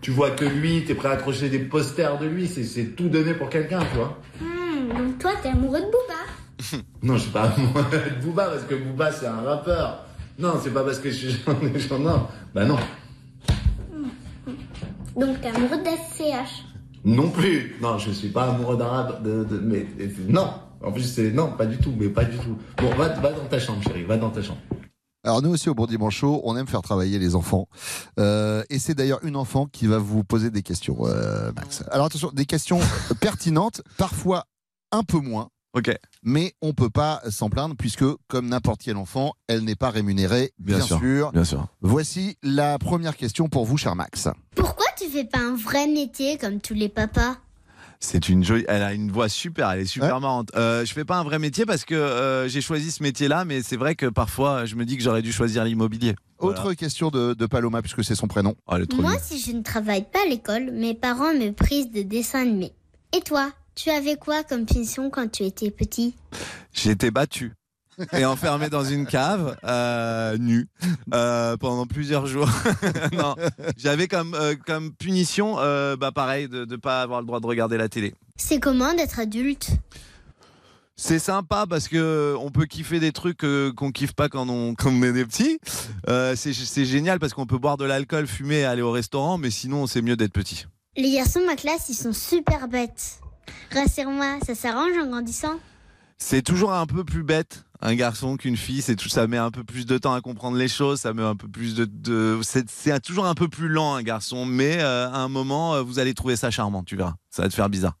[0.00, 3.08] tu vois que lui, t'es prêt à accrocher des posters de lui, c'est, c'est tout
[3.08, 4.18] donné pour quelqu'un, tu vois.
[4.40, 6.82] Hmm, Donc toi, t'es amoureux de Booba?
[7.02, 10.04] Non, je suis pas amoureux de Booba parce que Booba c'est un rappeur.
[10.38, 12.26] Non, c'est pas parce que je suis genre, non.
[12.54, 12.76] Bah non.
[15.16, 16.64] Donc t'es amoureux de SCH
[17.04, 17.76] Non plus.
[17.80, 19.22] Non, je suis pas amoureux d'un rap.
[19.22, 19.86] De, de- mais
[20.28, 20.50] non.
[20.82, 21.92] En plus, c'est non, pas du tout.
[21.96, 22.58] Mais pas du tout.
[22.78, 24.02] Bon, va, va dans ta chambre, chérie.
[24.04, 24.58] Va dans ta chambre.
[25.26, 27.66] Alors nous aussi au Bon Dimanche on aime faire travailler les enfants.
[28.20, 31.82] Euh, et c'est d'ailleurs une enfant qui va vous poser des questions, euh, Max.
[31.90, 32.78] Alors attention, des questions
[33.20, 34.44] pertinentes, parfois
[34.92, 35.48] un peu moins.
[35.74, 35.90] Ok.
[36.22, 40.52] Mais on peut pas s'en plaindre puisque, comme n'importe quel enfant, elle n'est pas rémunérée,
[40.58, 41.32] bien, Bien sûr, sûr.
[41.32, 41.66] bien sûr.
[41.80, 44.28] Voici la première question pour vous, cher Max.
[44.54, 47.36] Pourquoi tu fais pas un vrai métier comme tous les papas?
[48.00, 48.64] C'est une jolie.
[48.68, 49.70] Elle a une voix super.
[49.70, 50.50] Elle est super marrante.
[50.56, 53.62] Euh, je fais pas un vrai métier parce que euh, j'ai choisi ce métier-là, mais
[53.62, 56.14] c'est vrai que parfois je me dis que j'aurais dû choisir l'immobilier.
[56.38, 58.54] Autre question de, de Paloma, puisque c'est son prénom.
[58.66, 61.50] Oh, elle est trop Moi, si je ne travaille pas à l'école, mes parents me
[61.52, 62.74] prisent de dessins animés.
[63.16, 66.14] Et toi, tu avais quoi comme punition quand tu étais petit?
[66.72, 67.52] J'ai été battu
[68.12, 70.66] et enfermé dans une cave, euh, nu,
[71.12, 72.48] euh, pendant plusieurs jours.
[73.12, 73.34] non,
[73.76, 77.46] j'avais comme, euh, comme punition, euh, bah pareil, de ne pas avoir le droit de
[77.46, 78.14] regarder la télé.
[78.36, 79.70] C'est comment d'être adulte?
[80.96, 83.44] C'est sympa parce que on peut kiffer des trucs
[83.76, 85.58] qu'on kiffe pas quand on, quand on est des petits.
[86.06, 89.88] C'est c'est génial parce qu'on peut boire de l'alcool, fumer, aller au restaurant, mais sinon
[89.88, 90.66] c'est mieux d'être petit.
[90.96, 93.18] Les garçons de ma classe, ils sont super bêtes.
[93.72, 95.54] Rassure-moi, ça s'arrange en grandissant?
[96.18, 98.80] C'est toujours un peu plus bête un garçon qu'une fille.
[98.80, 101.22] C'est tout, ça met un peu plus de temps à comprendre les choses, ça met
[101.22, 104.78] un peu plus de, de- c'est c'est toujours un peu plus lent un garçon, mais
[104.80, 107.14] euh, à un moment euh, vous allez trouver ça charmant, tu verras.
[107.30, 107.94] Ça va te faire bizarre.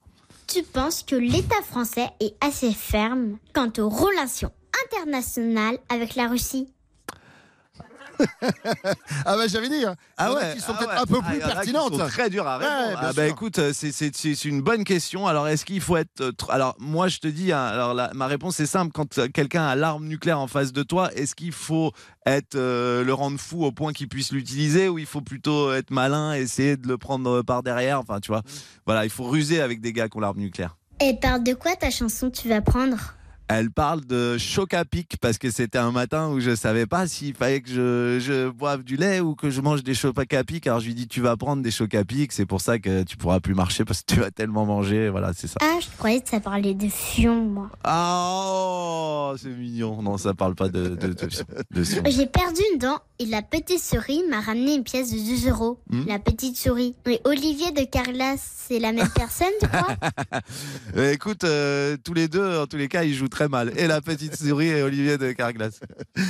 [0.46, 4.52] Tu penses que l'État français est assez ferme quant aux relations
[4.86, 6.68] internationales avec la Russie?
[9.24, 9.84] Ah bah j'avais dit.
[9.84, 9.94] hein.
[10.18, 11.00] Il y en a qui sont ah peut-être ouais.
[11.00, 11.96] un peu Ah, plus qui pertinentes.
[11.98, 12.88] sont très dur à répondre.
[12.88, 13.24] Ouais, ah bah sûr.
[13.24, 15.26] écoute, euh, c'est- c'est c'est une bonne question.
[15.26, 18.12] Alors est-ce qu'il faut être euh, tr- Alors moi je te dis, hein, alors la-
[18.14, 18.92] ma réponse est simple.
[18.92, 21.92] Quand euh, quelqu'un a l'arme nucléaire en face de toi, est-ce qu'il faut
[22.26, 25.90] être euh, le rendre fou au point qu'il puisse l'utiliser ou il faut plutôt être
[25.90, 27.98] malin, essayer de le prendre par derrière?
[28.00, 28.42] Enfin tu vois,
[28.86, 30.76] voilà, il faut ruser avec des gars qui ont l'arme nucléaire.
[31.00, 32.96] Et parle de quoi ta chanson tu vas prendre?
[33.48, 37.06] Elle parle de choc à pic parce que c'était un matin où je savais pas
[37.06, 40.44] s'il fallait que je, je boive du lait ou que je mange des chocs à
[40.44, 40.66] pic.
[40.66, 43.02] Alors je lui dis tu vas prendre des chocs à pic, c'est pour ça que
[43.02, 45.10] tu pourras plus marcher parce que tu vas tellement manger.
[45.10, 45.56] Voilà, c'est ça.
[45.60, 47.70] Ah, je croyais que ça parlait de fion, moi.
[47.84, 50.00] Ah, oh, c'est mignon.
[50.02, 51.28] Non, ça parle pas de, de, de,
[51.70, 52.02] de Sion.
[52.08, 55.80] J'ai perdu une dent et la petite souris m'a ramené une pièce de 2 euros.
[55.90, 56.04] Hmm?
[56.06, 56.94] La petite souris.
[57.06, 59.96] Mais Olivier de Carglass, c'est la même personne, tu crois
[61.12, 63.72] Écoute, euh, tous les deux, en tous les cas, ils jouent très mal.
[63.76, 65.80] Et la petite souris et Olivier de Carglass.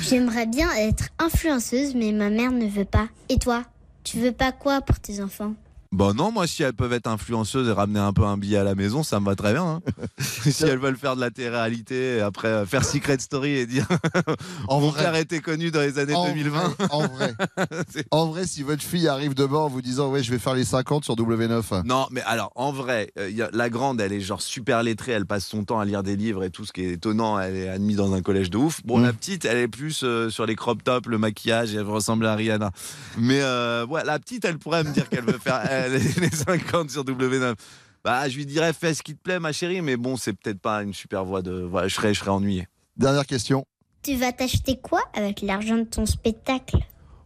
[0.01, 3.07] J'aimerais bien être influenceuse, mais ma mère ne veut pas.
[3.29, 3.63] Et toi
[4.03, 5.53] Tu veux pas quoi pour tes enfants?
[5.95, 8.65] Bon, non, moi, si elles peuvent être influenceuses et ramener un peu un billet à
[8.65, 9.63] la maison, ça me va très bien.
[9.65, 9.81] hein.
[10.19, 13.87] si elles veulent faire de la télé-réalité et après euh, faire Secret Story et dire
[14.69, 15.03] Mon vrai.
[15.03, 16.59] père était connu dans les années En 2020.
[16.67, 17.33] vrai, en vrai.
[18.11, 20.65] En vrai, si votre fille arrive demain en vous disant ouais je vais faire les
[20.65, 21.85] 50 sur W9.
[21.85, 25.13] Non, mais alors, en vrai, euh, y a- la grande, elle est genre super lettrée,
[25.13, 27.55] elle passe son temps à lire des livres et tout, ce qui est étonnant, elle
[27.55, 28.81] est admise dans un collège de ouf.
[28.83, 29.03] Bon, Mm.
[29.03, 32.25] la petite, elle est plus euh, sur les crop tops, le maquillage, et elle ressemble
[32.25, 32.71] à Rihanna.
[33.17, 36.35] Mais euh, ouais, la petite, elle pourrait me dire qu'elle veut faire euh, les, les
[36.35, 37.55] 50 sur W9.
[38.03, 40.59] Bah, je lui dirais, fais ce qui te plaît, ma chérie, mais bon, c'est peut-être
[40.59, 41.51] pas une super voie de.
[41.61, 42.67] Voilà, je serais, je serais ennuyé.
[42.97, 43.65] Dernière question.
[44.03, 46.77] Tu vas t'acheter quoi avec l'argent de ton spectacle?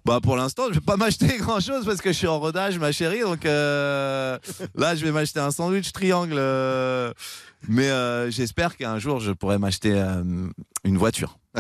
[0.06, 2.80] Bah pour l'instant, je vais pas m'acheter grand chose parce que je suis en rodage,
[2.80, 3.20] ma chérie.
[3.20, 4.40] Donc euh,
[4.76, 6.36] là, je vais m'acheter un sandwich triangle.
[6.38, 7.12] euh,
[7.68, 10.24] mais euh, j'espère qu'un jour, je pourrai m'acheter euh,
[10.86, 11.38] une voiture.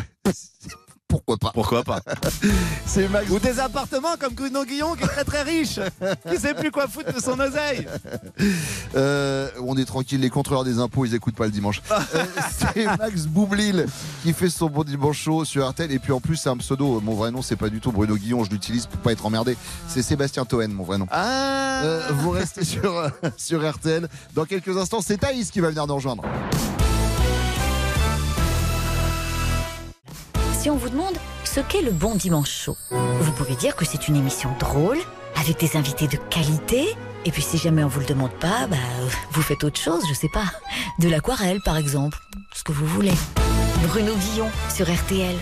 [1.10, 2.01] Pourquoi pas Pourquoi pas
[2.86, 3.30] C'est Max.
[3.32, 5.80] Ou des appartements comme Bruno Guillon qui est très très riche,
[6.30, 7.86] qui sait plus quoi foutre de son oseille.
[8.95, 11.82] Euh, on est tranquille, les contrôleurs des impôts, ils écoutent pas le dimanche.
[12.16, 12.24] Euh,
[12.74, 13.86] c'est Max Boublil
[14.24, 15.91] qui fait son bon dimanche show sur RTL.
[15.91, 16.99] Et puis en plus, c'est un pseudo.
[17.01, 19.57] Mon vrai nom, c'est pas du tout Bruno Guillon, je l'utilise pour pas être emmerdé.
[19.88, 21.07] C'est Sébastien Toen, mon vrai nom.
[21.12, 24.07] Ah Euh, vous restez sur, euh, sur RTL.
[24.34, 26.24] Dans quelques instants, c'est Thaïs qui va venir nous rejoindre.
[30.60, 34.10] Si on vous demande ce qu'est le bon dimanche chaud, vous pouvez dire que c'est
[34.10, 34.97] une émission drôle,
[35.39, 36.97] avec des invités de qualité.
[37.24, 38.76] Et puis si jamais on vous le demande pas, bah,
[39.32, 40.43] vous faites autre chose, je sais pas.
[40.99, 42.18] De l'aquarelle par exemple,
[42.53, 43.14] ce que vous voulez.
[43.88, 45.38] Bruno Guillon sur RTL.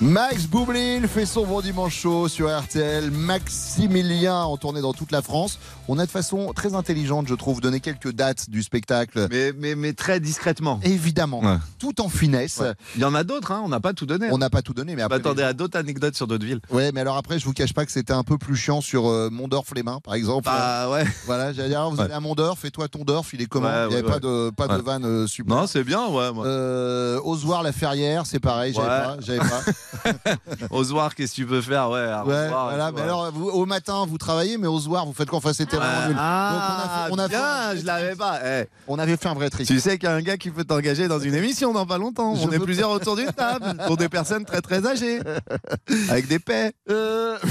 [0.00, 3.10] Max Boublil fait son bon dimanche chaud sur RTL.
[3.10, 5.58] Maximilien en tournée dans toute la France.
[5.88, 9.26] On a de façon très intelligente, je trouve, donné quelques dates du spectacle.
[9.28, 10.78] Mais, mais, mais très discrètement.
[10.84, 11.56] Évidemment, Ouais.
[11.80, 12.58] tout en finesse.
[12.58, 12.74] Ouais.
[12.94, 14.28] Il y en a d'autres, hein, on n'a pas tout donné.
[14.30, 15.18] On n'a pas tout donné, mais après.
[15.18, 16.60] m'attendais à d'autres anecdotes sur d'autres villes.
[16.70, 19.08] Ouais, mais alors après, je vous cache pas que c'était un peu plus chiant sur
[19.08, 20.44] euh, Mondorf-les-Mains, par exemple.
[20.44, 21.04] Bah ouais.
[21.26, 22.04] Voilà, j'allais dire, alors, vous Ouais.
[22.04, 23.66] allait à Mondorf, et toi, ton Dorf, il est comment?
[23.66, 25.56] Ouais, Il n'y avait ouais, pas de, pas de vanne euh, super.
[25.56, 26.32] Non, c'est bien, ouais.
[26.32, 26.46] Moi.
[26.46, 29.02] Euh, Ozoir la Ferrière, c'est pareil, j'avais Ouais.
[29.02, 29.62] pas, j'avais pas.
[30.70, 33.04] Ozoir, qu'est-ce que tu peux faire Ouais, à voilà, tout, mais ouais.
[33.04, 36.08] alors vous, au matin vous travaillez, mais au soir vous faites quoi Enfin c'était vraiment
[36.08, 36.16] nul.
[36.18, 38.40] Ah, Donc on a fait, on a bien, fait- je l'avais pas.
[38.44, 39.66] Eh, on avait fait un vrai trick.
[39.66, 41.98] tu sais qu'il y a un gars qui peut t'engager dans une émission dans pas
[41.98, 42.34] longtemps.
[42.34, 45.20] Je On est plusieurs autour d'une table pour des personnes très très âgées,
[46.10, 46.72] avec des paix.
[46.90, 47.38] Euh,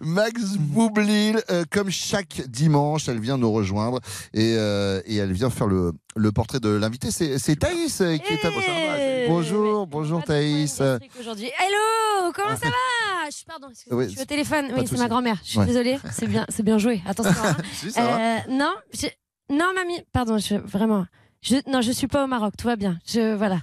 [0.00, 4.00] Max Boublil, euh, comme chaque dimanche, elle vient nous rejoindre
[4.34, 7.10] et, euh, et elle vient faire le, le portrait de l'invité.
[7.10, 9.26] C'est c'est Thaïs euh, qui est à Eh.
[9.28, 10.80] Bonjour bonjour, bonjour Thaïs.
[11.18, 11.46] aujourd'hui.
[11.46, 13.30] Hello, comment ça va?
[13.30, 14.66] Je- Pardon, excusez-moi, Oui, je suis au téléphone.
[14.76, 15.36] Oui, c'est ma grand-mère.
[15.44, 15.66] Je suis Ouais.
[15.66, 15.98] désolée.
[16.10, 17.00] C'est bien, c'est bien joué.
[17.06, 17.32] Attention.
[17.44, 17.56] hein.
[17.74, 18.18] Si, ça va.
[18.18, 19.06] Euh, non, je-
[19.54, 20.00] non, mamie.
[20.12, 21.06] Pardon, je, vraiment.
[21.42, 22.54] Je, non, je suis pas au Maroc.
[22.58, 22.98] Tout va bien.
[23.06, 23.60] Je voilà.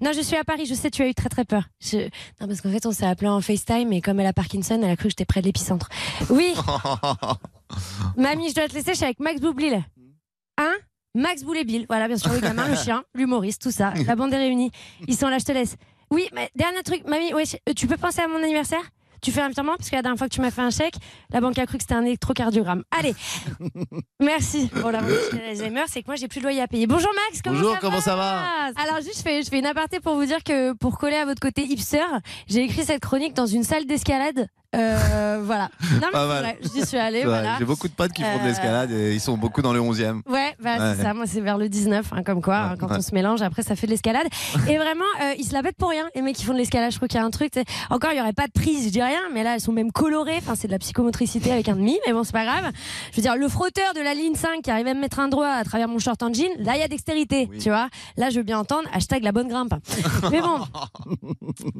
[0.00, 0.66] Non, je suis à Paris.
[0.66, 1.64] Je sais, tu as eu très très peur.
[1.80, 1.96] Je...
[2.40, 4.90] Non, parce qu'en fait, on s'est appelé en FaceTime et comme elle a Parkinson, elle
[4.90, 5.88] a cru que j'étais près de l'épicentre.
[6.30, 6.54] Oui,
[8.16, 8.92] mamie, je dois te laisser.
[8.92, 9.82] Je suis avec Max Boublil.
[10.58, 10.74] Hein?
[11.14, 11.86] Max Boulet-Bill.
[11.88, 13.92] Voilà, bien sûr, le gamin, le chien, l'humoriste, tout ça.
[14.06, 14.70] La bande est réunie.
[15.06, 15.76] Ils sont là, je te laisse.
[16.10, 18.80] Oui, mais dernier truc, mamie, ouais, je- tu peux penser à mon anniversaire?
[19.20, 20.94] Tu fais un virement parce que la dernière fois que tu m'as fait un chèque,
[21.32, 22.84] la banque a cru que c'était un électrocardiogramme.
[22.96, 23.16] Allez,
[24.20, 24.70] merci.
[24.80, 25.00] Bon, la
[25.48, 26.86] Alzheimer, c'est que moi j'ai plus de loyer à payer.
[26.86, 28.00] Bonjour Max, comment Bonjour, ça comment va?
[28.00, 28.46] ça va?
[28.80, 31.24] Alors juste, je fais, je fais une aparté pour vous dire que pour coller à
[31.24, 32.04] votre côté hipster,
[32.46, 34.46] j'ai écrit cette chronique dans une salle d'escalade.
[34.76, 35.70] Euh, voilà.
[36.02, 37.24] Non mais vrai, j'y suis allée.
[37.24, 37.56] Voilà.
[37.58, 39.80] J'ai beaucoup de potes qui font de Euh, l'escalade et ils sont beaucoup dans le
[39.80, 40.20] 11e.
[40.28, 40.94] Ouais, bah, Ouais.
[40.96, 41.14] c'est ça.
[41.14, 42.96] Moi, c'est vers le 19, hein, comme quoi, hein, quand ouais.
[42.98, 44.26] on se mélange, après, ça fait de l'escalade.
[44.68, 46.92] Et vraiment, euh, ils se la pètent pour rien, les mecs qui font de l'escalade.
[46.92, 47.50] Je crois qu'il y a un truc.
[47.50, 47.64] tu sais.
[47.88, 49.90] Encore, il y aurait pas de prise, je dis rien, mais là, elles sont même
[49.90, 50.36] colorées.
[50.36, 52.70] Enfin, c'est de la psychomotricité avec un demi, mais bon, c'est pas grave.
[53.12, 55.28] Je veux dire, le frotteur de la ligne 5 qui arrive à me mettre un
[55.28, 57.88] doigt à travers mon short en jean, là, il y a dextérité, tu vois.
[58.18, 59.72] Là, je veux bien entendre, hashtag la bonne grimpe.
[60.30, 60.58] mais bon.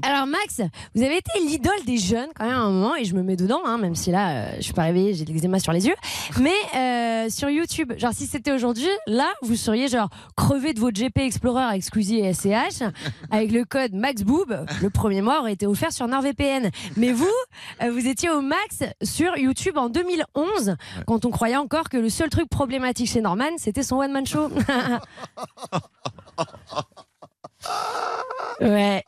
[0.02, 0.62] Alors, Max,
[0.94, 3.78] vous avez été l'idole des jeunes quand même moment, et je me mets dedans, hein,
[3.78, 5.94] même si là, euh, je suis pas réveillée, j'ai de l'eczéma sur les yeux.
[6.40, 10.98] Mais euh, sur YouTube, genre si c'était aujourd'hui, là, vous seriez genre crevé de votre
[10.98, 12.82] GP Explorer avec Squeezie et SCH,
[13.30, 14.66] avec le code MaxBoob.
[14.80, 16.70] Le premier mois aurait été offert sur NordVPN.
[16.96, 17.26] Mais vous,
[17.82, 20.76] euh, vous étiez au max sur YouTube en 2011,
[21.06, 24.48] quand on croyait encore que le seul truc problématique chez Norman, c'était son one-man show.
[28.60, 29.04] ouais.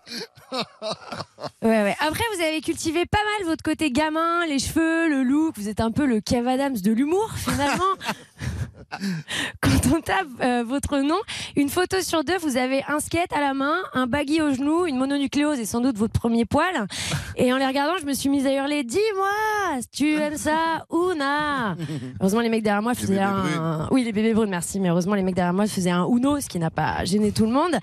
[1.62, 1.96] Ouais, ouais.
[2.00, 5.56] Après, vous avez cultivé pas mal votre côté gamin, les cheveux, le look.
[5.58, 7.84] Vous êtes un peu le Kev Adams de l'humour, finalement.
[9.60, 11.18] Quand on tape euh, votre nom,
[11.56, 14.86] une photo sur deux, vous avez un skate à la main, un baggy au genou,
[14.86, 16.86] une mononucléose et sans doute votre premier poil.
[17.36, 21.76] Et en les regardant, je me suis mise à hurler Dis-moi, tu aimes ça, Ouna
[22.20, 23.88] Heureusement, les mecs derrière moi faisaient un.
[23.90, 24.80] Oui, les bébés brunes, merci.
[24.80, 27.46] Mais heureusement, les mecs derrière moi faisaient un Uno, ce qui n'a pas gêné tout
[27.46, 27.76] le monde.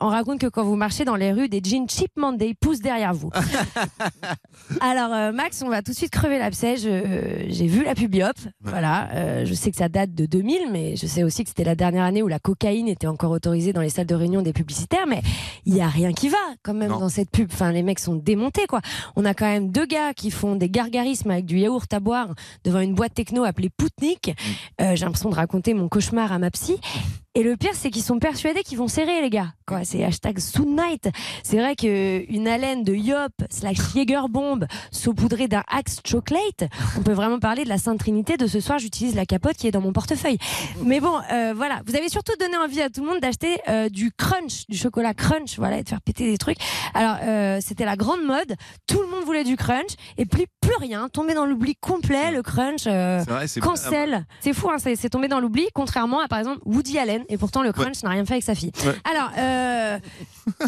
[0.00, 3.14] On raconte que quand vous marchez dans les rues, des jeans Cheap Monday poussent derrière
[3.14, 3.30] vous.
[4.80, 6.76] Alors, euh, Max, on va tout de suite crever l'abcès.
[6.76, 8.32] Je- J'ai vu la pubiop.
[8.62, 9.08] Voilà.
[9.14, 11.74] Euh, je sais que ça date de 2000, mais je sais aussi que c'était la
[11.74, 15.06] dernière année où la cocaïne était encore autorisée dans les salles de réunion des publicitaires.
[15.06, 15.22] Mais
[15.66, 16.98] il y a rien qui va quand même Non.
[17.00, 17.48] dans cette pub.
[17.52, 18.80] Enfin, les mecs sont démontés, quoi.
[19.16, 22.28] On a quand même deux gars qui font des gargarismes avec du yaourt à boire
[22.64, 24.34] devant une boîte techno appelée Poutnik.
[24.80, 26.78] Euh, J'ai l'impression de raconter mon cauchemar à ma psy.
[27.34, 29.54] Et le pire, c'est qu'ils sont persuadés qu'ils vont serrer, les gars.
[29.66, 31.08] Quoi, c'est hashtag Soon Night.
[31.42, 36.68] C'est vrai que une haleine de Yop slash Jaeger bomb saupoudrée d'un Axe Chocolate,
[36.98, 38.78] on peut vraiment parler de la Sainte Trinité de ce soir.
[38.78, 40.31] J'utilise la capote qui est dans mon portefeuille.
[40.84, 41.80] Mais bon, euh, voilà.
[41.86, 45.14] Vous avez surtout donné envie à tout le monde d'acheter euh, du crunch, du chocolat
[45.14, 46.58] crunch, voilà, et de faire péter des trucs.
[46.94, 48.54] Alors, euh, c'était la grande mode.
[48.86, 51.08] Tout le monde voulait du crunch et plus plus rien.
[51.10, 52.84] Tombé dans l'oubli complet, le crunch.
[52.86, 54.24] Euh, vrai, cancel.
[54.40, 57.24] C'est fou, hein, c'est tombé dans l'oubli, contrairement à par exemple Woody Allen.
[57.28, 58.72] Et pourtant, le crunch n'a rien fait avec sa fille.
[58.86, 58.94] Ouais.
[59.10, 59.98] Alors, euh,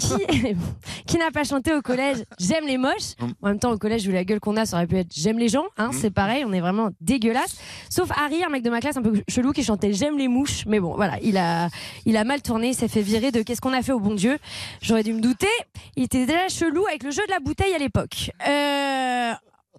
[0.00, 0.54] qui,
[1.06, 3.26] qui n'a pas chanté au collège J'aime les moches Mm.
[3.42, 5.38] En même temps, au collège, vu la gueule qu'on a, ça aurait pu être J'aime
[5.38, 5.64] les gens.
[5.76, 5.92] Hein, Mm.
[5.92, 7.56] C'est pareil, on est vraiment dégueulasse.
[7.90, 10.64] Sauf Harry, un mec de ma classe un peu chelou qui chantait J'aime les mouches.
[10.66, 11.68] Mais bon, voilà, il a,
[12.06, 14.14] il a mal tourné, il s'est fait virer de Qu'est-ce qu'on a fait au bon
[14.14, 14.38] Dieu?
[14.82, 15.46] J'aurais dû me douter.
[15.96, 18.30] Il était déjà chelou avec le jeu de la bouteille à l'époque.
[18.48, 19.32] Euh,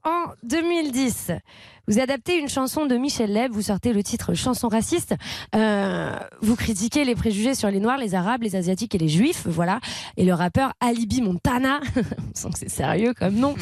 [0.05, 1.31] en 2010,
[1.87, 5.15] vous adaptez une chanson de Michel Leb, vous sortez le titre Chanson raciste,
[5.55, 9.43] Euh, vous critiquez les préjugés sur les Noirs, les Arabes, les Asiatiques et les Juifs,
[9.47, 9.79] voilà.
[10.17, 12.01] Et le rappeur Alibi Montana, on
[12.33, 13.55] sent que c'est sérieux comme nom,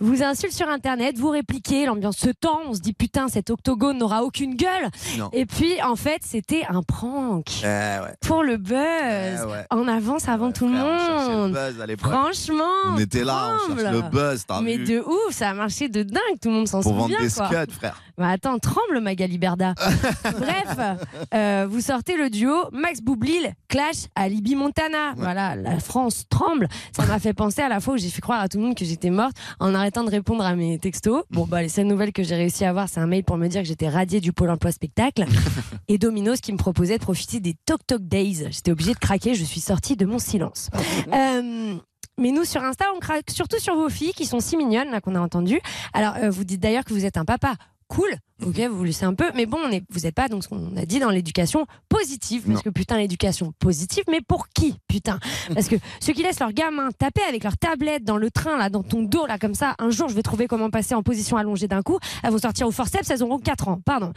[0.00, 3.98] vous insulte sur Internet, vous répliquez, l'ambiance se tend, on se dit putain, cet octogone
[3.98, 4.88] n'aura aucune gueule.
[5.18, 5.28] Non.
[5.32, 7.46] Et puis, en fait, c'était un prank.
[7.62, 8.14] Eh ouais.
[8.20, 9.64] Pour le buzz, Eh ouais.
[9.70, 11.52] en avance avant tout le Frère, cherchait le monde.
[11.52, 11.86] buzz à.
[11.96, 12.64] Franchement,
[12.94, 16.02] On était là, on cherche le buzz, Mais vu de ouf, ça a marché de
[16.02, 17.26] dingue, tout le monde s'en Pour vendre souvient.
[17.26, 17.48] des quoi.
[17.70, 18.02] Frère.
[18.18, 19.74] Bah attends, tremble Magali Berda.
[20.24, 20.98] Bref,
[21.34, 25.14] euh, vous sortez le duo Max Boublil clash Alibi Montana.
[25.16, 26.68] Voilà, la France tremble.
[26.92, 28.74] Ça m'a fait penser à la fois où j'ai fait croire à tout le monde
[28.74, 31.24] que j'étais morte en arrêtant de répondre à mes textos.
[31.30, 33.48] Bon bah les seules nouvelles que j'ai réussi à avoir, c'est un mail pour me
[33.48, 35.24] dire que j'étais radiée du pôle emploi spectacle
[35.88, 38.46] et Domino's qui me proposait de profiter des Tok Tok Days.
[38.50, 40.70] J'étais obligée de craquer, je suis sortie de mon silence.
[41.12, 41.76] Euh,
[42.18, 45.00] mais nous, sur Insta, on craque surtout sur vos filles qui sont si mignonnes, là,
[45.00, 45.60] qu'on a entendu.
[45.92, 47.54] Alors, euh, vous dites d'ailleurs que vous êtes un papa.
[47.88, 50.42] Cool, ok, vous vous laissez un peu, mais bon, on est, vous n'êtes pas donc
[50.42, 52.60] ce qu'on a dit dans l'éducation positive, parce Non.
[52.62, 55.20] que putain, l'éducation positive, mais pour qui, putain?
[55.54, 58.70] Parce que ceux qui laissent leurs gamins taper avec leur tablette dans le train, là,
[58.70, 61.36] dans ton dos, là, comme ça, un jour, je vais trouver comment passer en position
[61.36, 64.12] allongée d'un coup, elles vont sortir au forceps, elles auront 4 ans, pardon.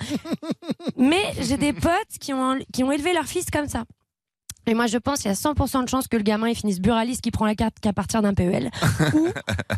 [0.98, 3.84] mais j'ai des potes qui ont, qui ont élevé leur fils comme ça.
[4.70, 6.80] Et moi, je pense qu'il y a 100% de chances que le gamin il finisse
[6.80, 8.70] buraliste qui prend la carte qu'à partir d'un PEL
[9.16, 9.28] ou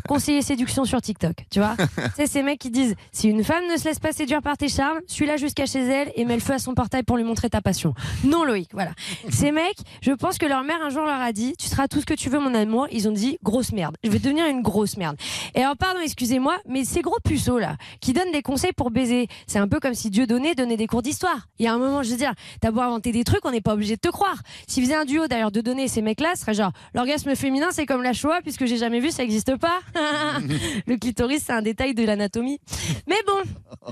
[0.06, 1.32] conseiller séduction sur TikTok.
[1.50, 1.76] Tu vois
[2.16, 4.68] C'est ces mecs qui disent si une femme ne se laisse pas séduire par tes
[4.68, 7.48] charmes, suis-la jusqu'à chez elle et mets le feu à son portail pour lui montrer
[7.48, 7.94] ta passion.
[8.22, 8.90] Non, Loïc, voilà.
[9.30, 12.02] Ces mecs, je pense que leur mère un jour leur a dit tu seras tout
[12.02, 12.86] ce que tu veux, mon amour.
[12.92, 13.96] Ils ont dit grosse merde.
[14.04, 15.16] Je vais devenir une grosse merde.
[15.54, 19.28] Et alors, pardon, excusez-moi, mais ces gros puceaux là qui donnent des conseils pour baiser,
[19.46, 21.48] c'est un peu comme si Dieu donnait donnait des cours d'histoire.
[21.58, 23.62] Il y a un moment, je veux dire, t'as beau inventer des trucs, on n'est
[23.62, 24.42] pas obligé de te croire.
[24.90, 28.12] Un duo d'ailleurs de donner ces mecs-là, ce serait genre l'orgasme féminin, c'est comme la
[28.12, 29.78] Shoah puisque j'ai jamais vu, ça n'existe pas.
[30.86, 32.58] le clitoris, c'est un détail de l'anatomie.
[33.06, 33.40] Mais bon,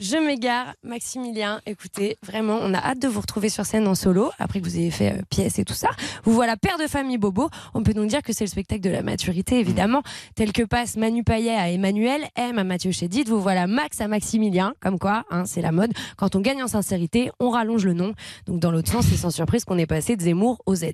[0.00, 0.74] je m'égare.
[0.82, 4.64] Maximilien, écoutez, vraiment, on a hâte de vous retrouver sur scène en solo après que
[4.64, 5.90] vous ayez fait euh, pièce et tout ça.
[6.24, 7.48] Vous voilà père de famille Bobo.
[7.72, 10.02] On peut donc dire que c'est le spectacle de la maturité, évidemment,
[10.34, 13.28] tel que passe Manu Payet à Emmanuel, M à Mathieu Chédid.
[13.28, 15.92] Vous voilà Max à Maximilien, comme quoi, hein, c'est la mode.
[16.16, 18.12] Quand on gagne en sincérité, on rallonge le nom.
[18.46, 20.84] Donc dans l'autre sens, c'est sans surprise qu'on est passé de Zemmour au Z.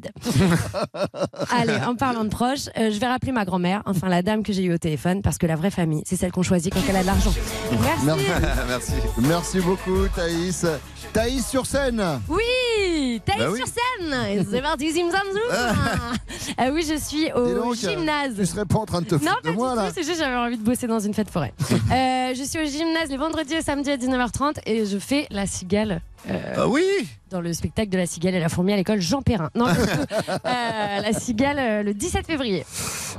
[1.51, 4.53] Allez, en parlant de proches, euh, je vais rappeler ma grand-mère, enfin la dame que
[4.53, 6.97] j'ai eue au téléphone, parce que la vraie famille, c'est celle qu'on choisit quand elle
[6.97, 7.33] a de l'argent.
[7.83, 8.07] Merci.
[8.69, 8.93] Merci.
[9.19, 10.67] Merci beaucoup, Thaïs.
[11.13, 12.03] Thaïs sur scène.
[12.29, 13.59] Oui, Thaïs Bah oui.
[13.59, 14.47] sur scène.
[14.51, 15.27] C'est parti, zim zam.
[16.59, 18.35] Ah oui, je suis au donc, gymnase.
[18.37, 20.37] Tu serais pas en train de te Non, foutre de moi, là c'est juste j'avais
[20.37, 21.53] envie de bosser dans une fête forêt.
[21.93, 25.47] Euh, je suis au gymnase les vendredis et samedis à 19h30 et je fais la
[25.47, 26.01] cigale.
[26.29, 26.85] Euh, Ah oui
[27.31, 29.51] Dans le spectacle de la cigale et la fourmi à l'école Jean Perrin.
[29.55, 29.73] Non, euh,
[30.45, 32.65] la cigale euh, le 17 février.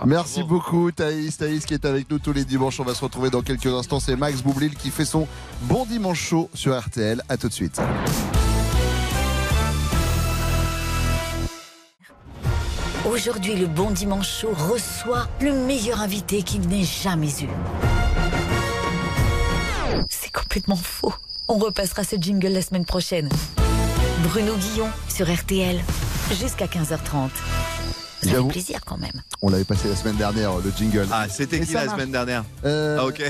[0.06, 2.80] Merci beaucoup Thaïs, Thaïs qui est avec nous tous les dimanches.
[2.80, 4.00] On va se retrouver dans quelques instants.
[4.00, 5.28] C'est Max Boublil qui fait son
[5.64, 7.22] bon dimanche chaud sur RTL.
[7.30, 7.80] À tout de suite.
[13.10, 17.48] Aujourd'hui, le Bon Dimanche Show reçoit le meilleur invité qu'il n'ait jamais eu.
[20.10, 21.14] C'est complètement faux.
[21.50, 23.30] On repassera ce jingle la semaine prochaine.
[24.24, 25.80] Bruno Guillon sur RTL
[26.32, 27.30] jusqu'à 15h30.
[28.24, 29.22] Ça fait plaisir quand même.
[29.41, 31.07] On l'avait passé la semaine dernière, le jingle.
[31.11, 31.97] Ah, c'était qui ça la marche.
[31.99, 33.22] semaine dernière Euh, Ah, ok.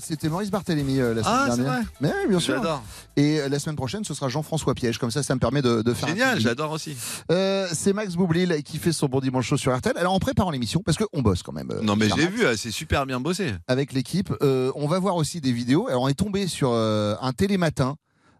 [0.00, 1.72] C'était Maurice Barthélémy euh, la semaine Ah, c'est dernière.
[1.74, 2.56] vrai Mais oui, bien sûr.
[2.56, 2.82] J'adore.
[3.16, 4.98] Et euh, la semaine prochaine, ce sera Jean-François Piège.
[4.98, 6.08] Comme ça, ça me permet de, de faire.
[6.08, 6.96] Génial, j'adore aussi.
[7.30, 9.96] Euh, c'est Max Boublil qui fait son bon dimanche chaud sur RTL.
[9.96, 11.70] Alors en préparant l'émission, parce qu'on bosse quand même.
[11.70, 13.52] euh, Non, mais j'ai vu, euh, c'est super bien bossé.
[13.68, 15.86] Avec l'équipe, euh, on va voir aussi des vidéos.
[15.88, 17.96] Alors on est tombé sur euh, un télématin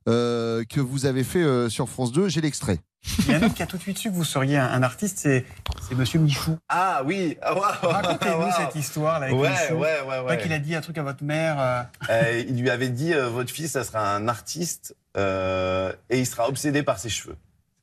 [0.09, 2.29] euh, que vous avez fait euh, sur France 2.
[2.29, 2.81] J'ai l'extrait.
[3.19, 4.57] Il y en a un autre qui a tout de suite su que vous seriez
[4.57, 5.45] un, un artiste, c'est
[5.89, 6.57] c'est Monsieur Michou.
[6.69, 9.75] Ah oui, Racontez-nous cette histoire là, avec Ouais, Michou.
[9.75, 10.27] ouais, ouais, ouais.
[10.27, 11.57] Pas qu'il a dit un truc à votre mère.
[11.61, 16.19] euh, Euh, il lui avait dit euh, votre fils, ça sera un artiste euh, et
[16.19, 17.37] il sera obsédé par ses cheveux.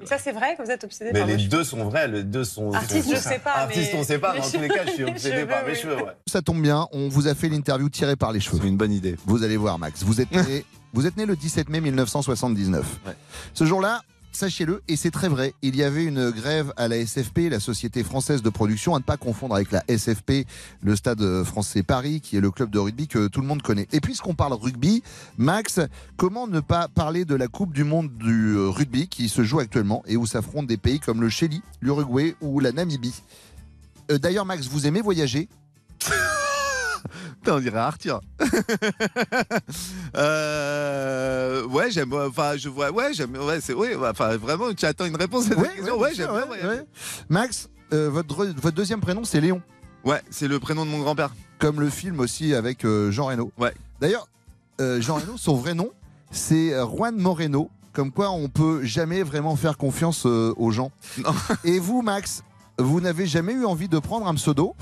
[0.05, 2.23] Ça, c'est vrai que vous êtes obsédé Mais par les cheveux deux sont vrais, les
[2.23, 2.73] deux sont.
[2.73, 4.67] Artiste, sont- je sais pas, Artiste, mais- on sait pas, mais en les tous les
[4.67, 5.79] cas, je suis cheveux, obsédé les par cheveux, mes oui.
[5.81, 5.95] cheveux.
[5.97, 6.11] Ouais.
[6.25, 8.57] Ça tombe bien, on vous a fait l'interview tirée par les cheveux.
[8.59, 9.15] C'est une bonne idée.
[9.27, 10.01] Vous allez voir, Max.
[10.03, 12.83] Vous êtes né, vous êtes né le 17 mai 1979.
[13.53, 14.01] Ce jour-là,
[14.31, 18.03] sachez-le, et c'est très vrai, il y avait une grève à la SFP, la Société
[18.03, 20.45] française de production, à ne pas confondre avec la SFP,
[20.81, 23.87] le Stade français Paris, qui est le club de rugby que tout le monde connaît.
[23.91, 25.03] Et puisqu'on parle rugby,
[25.37, 25.79] Max,
[26.17, 29.59] comment ne pas parler de la Coupe du Monde du euh, rugby qui se joue
[29.59, 33.21] actuellement et où s'affrontent des pays comme le Chili, l'Uruguay ou la Namibie?
[34.11, 35.47] Euh, D'ailleurs, Max, vous aimez voyager?
[37.41, 38.21] Putain, on dirait Arthur.
[40.15, 42.13] euh, ouais, j'aime.
[42.13, 42.91] Enfin, je vois.
[42.91, 43.35] Ouais, j'aime.
[43.35, 43.73] Ouais, c'est.
[43.73, 45.99] Ouais, enfin, vraiment, tu attends une réponse à cette Ouais, question.
[45.99, 46.85] ouais, j'aime ouais.
[47.29, 49.61] Max, euh, votre, votre deuxième prénom, c'est Léon.
[50.03, 51.31] Ouais, c'est le prénom de mon grand-père.
[51.59, 53.51] Comme le film aussi avec euh, Jean Reno.
[53.57, 53.73] Ouais.
[53.99, 54.27] D'ailleurs,
[54.79, 55.91] Jean Reno, son vrai nom,
[56.31, 57.69] c'est Juan Moreno.
[57.93, 60.91] Comme quoi, on peut jamais vraiment faire confiance aux gens.
[61.63, 62.41] Et vous, Max,
[62.79, 64.75] vous n'avez jamais eu envie de prendre un pseudo?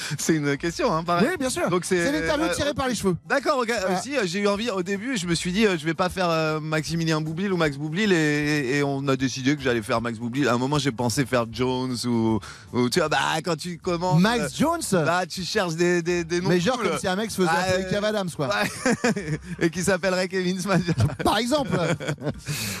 [0.18, 1.28] C'est une question, hein, pareil.
[1.30, 1.68] Oui, bien sûr.
[1.70, 2.10] Donc c'est.
[2.12, 3.16] L'interview euh, tirée par les cheveux.
[3.28, 3.72] D'accord, ok.
[3.80, 3.98] Voilà.
[3.98, 6.08] Aussi, euh, j'ai eu envie au début, je me suis dit, euh, je vais pas
[6.08, 9.82] faire euh, Maximilien Boublil ou Max Boublil, et, et- et on a décidé que j'allais
[9.82, 10.48] faire Max Boublil.
[10.48, 12.38] À un moment, j'ai pensé faire Jones ou,
[12.72, 14.20] ou tu vois, bah quand tu commences.
[14.20, 16.48] Max Jones Bah, tu cherches des, des, des noms.
[16.48, 16.88] Mais genre cool.
[16.90, 18.48] comme si un mec se faisait Ah, euh, Kev Adams, quoi.
[18.48, 19.38] Ouais.
[19.60, 20.82] et qui s'appellerait Kevin Smash.
[21.24, 21.70] Par exemple.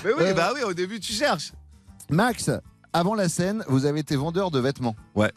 [0.04, 1.52] Mais oui, Euh, bah oui, au début, tu cherches.
[2.10, 2.50] Max,
[2.92, 4.96] avant la scène, vous avez été vendeur de vêtements.
[5.14, 5.30] Ouais.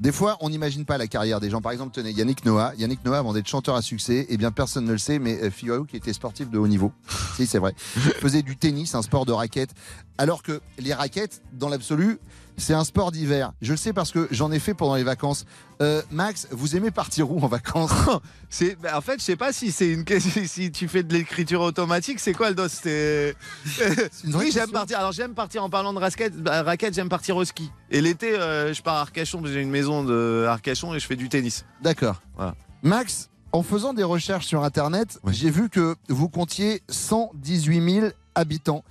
[0.00, 1.60] Des fois, on n'imagine pas la carrière des gens.
[1.60, 2.72] Par exemple, tenez, Yannick Noah.
[2.78, 5.50] Yannick Noah, avant d'être chanteur à succès, eh bien, personne ne le sait, mais euh,
[5.50, 6.92] figurez-vous qu'il était sportif de haut niveau.
[7.36, 7.74] si, c'est vrai.
[7.96, 9.70] Il faisait du tennis, un sport de raquette.
[10.16, 12.20] Alors que les raquettes, dans l'absolu,
[12.58, 13.52] c'est un sport d'hiver.
[13.62, 15.46] Je le sais parce que j'en ai fait pendant les vacances.
[15.80, 17.92] Euh, Max, vous aimez partir où en vacances?
[18.50, 20.04] C'est, bah, en fait, je sais pas si c'est une
[20.46, 22.66] si tu fais de l'écriture automatique, c'est quoi le dos?
[22.66, 23.36] C'est.
[24.24, 24.98] oui, j'aime partir.
[24.98, 26.34] Alors j'aime partir en parlant de raquette.
[26.34, 27.70] bah, raquette, j'aime partir au ski.
[27.90, 29.42] Et l'été, euh, je pars à Arcachon.
[29.44, 31.66] J'ai une maison de Arcachon et je fais du tennis.
[31.82, 32.22] D'accord.
[32.36, 32.54] Voilà.
[32.82, 38.84] Max, en faisant des recherches sur Internet, j'ai vu que vous comptiez 118 000 habitants.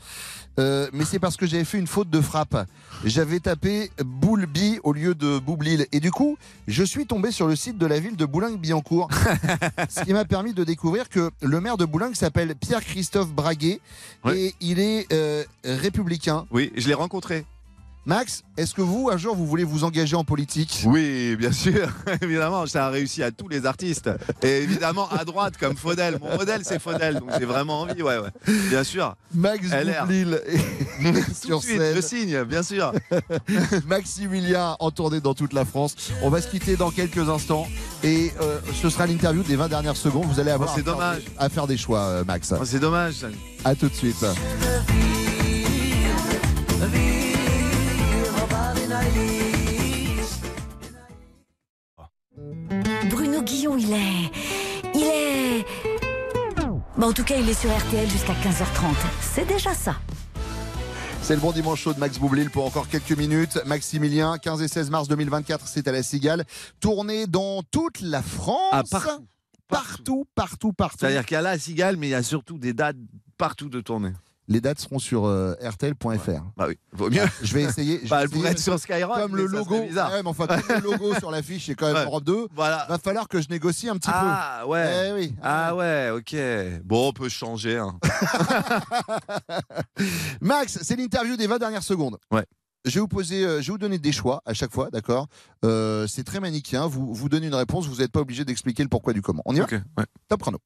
[0.59, 2.67] Euh, mais c'est parce que j'avais fait une faute de frappe.
[3.05, 5.85] J'avais tapé Boulby au lieu de Boublil.
[5.91, 6.37] Et du coup,
[6.67, 9.09] je suis tombé sur le site de la ville de Boulogne-Billancourt.
[9.89, 13.79] ce qui m'a permis de découvrir que le maire de Boulogne s'appelle Pierre-Christophe Braguet
[14.31, 16.45] et il est euh, républicain.
[16.51, 17.45] Oui, je l'ai rencontré.
[18.07, 20.83] Max, est-ce que vous, un jour, vous voulez vous engager en politique?
[20.85, 21.89] Oui, bien sûr.
[22.21, 24.09] évidemment, ça a réussi à tous les artistes.
[24.41, 26.17] Et évidemment, à droite, comme Faudel.
[26.21, 27.15] Mon modèle, c'est Faudel.
[27.19, 28.29] Donc j'ai vraiment envie, ouais, ouais.
[28.69, 29.13] Bien sûr.
[29.35, 29.67] Max.
[29.69, 31.95] Boublil est sur Tout de suite, scène.
[31.97, 32.93] je signe, bien sûr.
[33.85, 35.93] Maximilien en tournée dans toute la France.
[36.21, 37.67] On va se quitter dans quelques instants
[38.05, 40.27] et euh, ce sera l'interview des 20 dernières secondes.
[40.31, 41.17] Vous allez avoir Oh, c'est à, faire dommage.
[41.25, 42.53] des- à faire des choix, euh, Max.
[42.57, 43.15] Oh, c'est dommage.
[43.15, 43.27] ça.
[43.65, 44.23] À tout de suite.
[53.09, 54.31] Bruno Guillon, il est.
[54.93, 55.65] Il est.
[56.97, 58.95] Bah, en tout cas, il est sur RTL jusqu'à 15h30.
[59.21, 59.95] C'est déjà ça.
[61.21, 63.59] C'est le bon dimanche chaud de Max Boublil pour encore quelques minutes.
[63.65, 66.45] Maximilien, 15 et 16 mars 2024, c'est à la Cigale.
[66.79, 68.69] Tournée dans toute la France.
[68.71, 69.27] Ah, partout.
[69.67, 70.97] Partout, partout, partout.
[71.01, 72.95] C'est-à-dire qu'il y a la Cigale, mais il y a surtout des dates
[73.37, 74.13] partout de tournée.
[74.49, 76.41] Les dates seront sur euh, rtl.fr.
[76.55, 77.21] Bah oui, vaut mieux.
[77.43, 77.99] Je vais essayer.
[78.03, 79.17] je Bah, vais elle pourrait être sur Skyrock.
[79.17, 79.75] Comme le logo.
[79.75, 82.05] Ouais, mais enfin, comme le logo sur l'affiche, c'est quand même Ouais.
[82.05, 82.47] Europe 2.
[82.55, 82.85] Voilà.
[82.87, 85.09] Va falloir que je négocie un petit Ah ouais.
[85.09, 85.35] Eh oui.
[85.43, 86.35] Ah ouais, ok.
[86.85, 87.77] Bon, on peut changer.
[87.77, 87.97] Hein.
[88.01, 89.59] peu.
[90.41, 92.17] Max, c'est l'interview des 20 dernières secondes.
[92.31, 92.45] Ouais.
[92.85, 95.27] Je vais vous poser, euh, je vais vous donner des choix à chaque fois, d'accord?
[95.65, 96.87] Euh, C'est très manichéen.
[96.87, 99.41] Vous vous donnez une réponse, vous n'êtes pas obligé d'expliquer le pourquoi du comment.
[99.45, 99.65] On y va?
[99.65, 100.05] Ok, ouais.
[100.29, 100.59] Top chrono.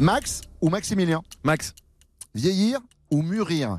[0.00, 1.22] Max ou Maximilien?
[1.44, 1.72] Max,
[2.34, 3.78] Vieillir ou mûrir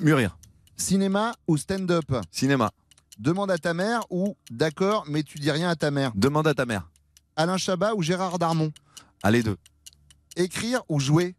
[0.00, 0.36] mûrir.
[0.76, 2.70] Cinéma ou stand-up Cinéma.
[3.18, 6.54] Demande à ta mère ou d'accord, mais tu dis rien à ta mère Demande à
[6.54, 6.88] ta mère.
[7.36, 8.72] Alain Chabat ou Gérard Darmon?
[9.22, 9.56] Allez, deux.
[10.36, 11.34] Écrire ou jouer?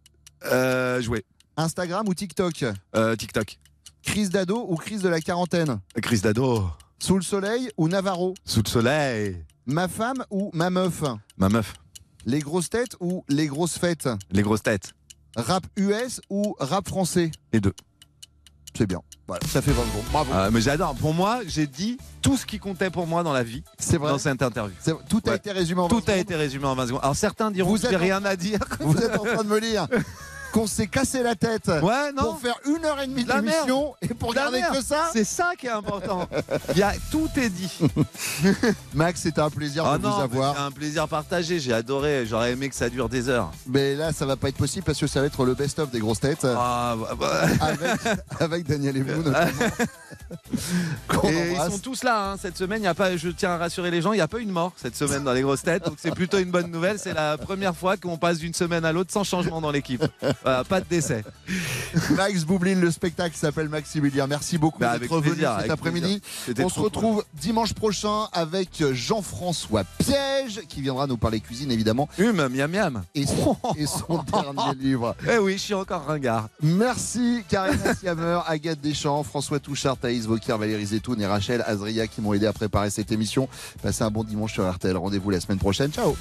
[0.46, 1.26] Euh, jouer.
[1.58, 2.66] Instagram ou TikTok?
[2.96, 3.60] Euh, TikTok.
[4.02, 5.80] Crise d'ado ou crise de la quarantaine?
[6.02, 6.70] Chris Dado.
[7.00, 8.34] Sous le soleil ou Navarro?
[8.46, 9.44] Sous le soleil.
[9.66, 11.04] Ma femme ou ma meuf?
[11.38, 11.74] Ma meuf.
[12.26, 14.10] Les grosses têtes ou les grosses fêtes?
[14.32, 14.94] Les grosses têtes.
[15.36, 17.32] Rap US ou rap français?
[17.52, 17.74] Les deux.
[18.76, 19.02] C'est bien.
[19.28, 20.04] Voilà, ça fait 20 secondes.
[20.12, 20.34] Bravo.
[20.34, 20.96] Euh, mais j'adore.
[20.96, 24.10] Pour moi, j'ai dit tout ce qui comptait pour moi dans la vie C'est vrai.
[24.12, 24.76] dans cette interview.
[25.08, 25.36] Tout a Ouais.
[25.38, 26.18] été résumé en 20 Tout a secondes.
[26.20, 27.02] été résumé en 20 secondes.
[27.04, 28.60] Alors certains diront Vous que j'ai en- rien à dire.
[28.80, 29.88] Vous êtes en train de me lire
[30.54, 32.24] qu'on s'est cassé la tête Ouais, non.
[32.24, 34.76] pour faire une heure et demie La d'émission et pour La merde.
[34.76, 35.10] que ça.
[35.12, 36.28] C'est ça qui est important.
[36.72, 37.80] Il y a, tout est dit.
[38.94, 40.62] Max, c'était un plaisir Ah de non, vous avoir.
[40.62, 41.60] un plaisir partagé.
[41.60, 42.26] J'ai adoré.
[42.28, 43.52] J'aurais aimé que ça dure des heures.
[43.68, 46.00] Mais là, ça va pas être possible parce que ça va être le best-of des
[46.00, 47.42] grosses têtes Ah, bah, bah.
[47.60, 49.52] avec, avec Daniel et vous notamment.
[51.24, 52.36] Et ils sont tous là hein.
[52.42, 52.82] cette semaine.
[52.82, 54.46] Il y a pas, je tiens à rassurer les gens, il n'y a pas eu
[54.46, 55.86] de mort cette semaine dans les grosses têtes.
[55.86, 57.00] Donc c'est plutôt une bonne nouvelle.
[57.00, 60.04] C'est la première fois qu'on passe d'une semaine à l'autre sans changement dans l'équipe.
[60.44, 61.24] Voilà, pas de décès.
[62.12, 64.28] Max Boublil, le spectacle s'appelle Maximilien.
[64.28, 66.22] Merci beaucoup Bah, d'être plaisir, cet après-midi.
[66.60, 72.48] On se retrouve dimanche prochain avec Jean-François Piège qui viendra nous parler cuisine évidemment Hum,
[72.50, 73.04] miam miam.
[73.16, 75.16] et son, et son dernier livre.
[75.32, 76.50] Eh oui, je suis encore ringard.
[76.62, 82.22] Merci Karina Siamer, Agathe Deschamps, François Touchard, Thaïs Vauquier, Valérie Zetoun et Rachel Azria qui
[82.22, 83.48] m'ont aidé à préparer cette émission.
[83.82, 84.96] Passez un bon dimanche sur RTL.
[84.98, 85.92] Rendez-vous la semaine prochaine.
[85.92, 86.16] Ciao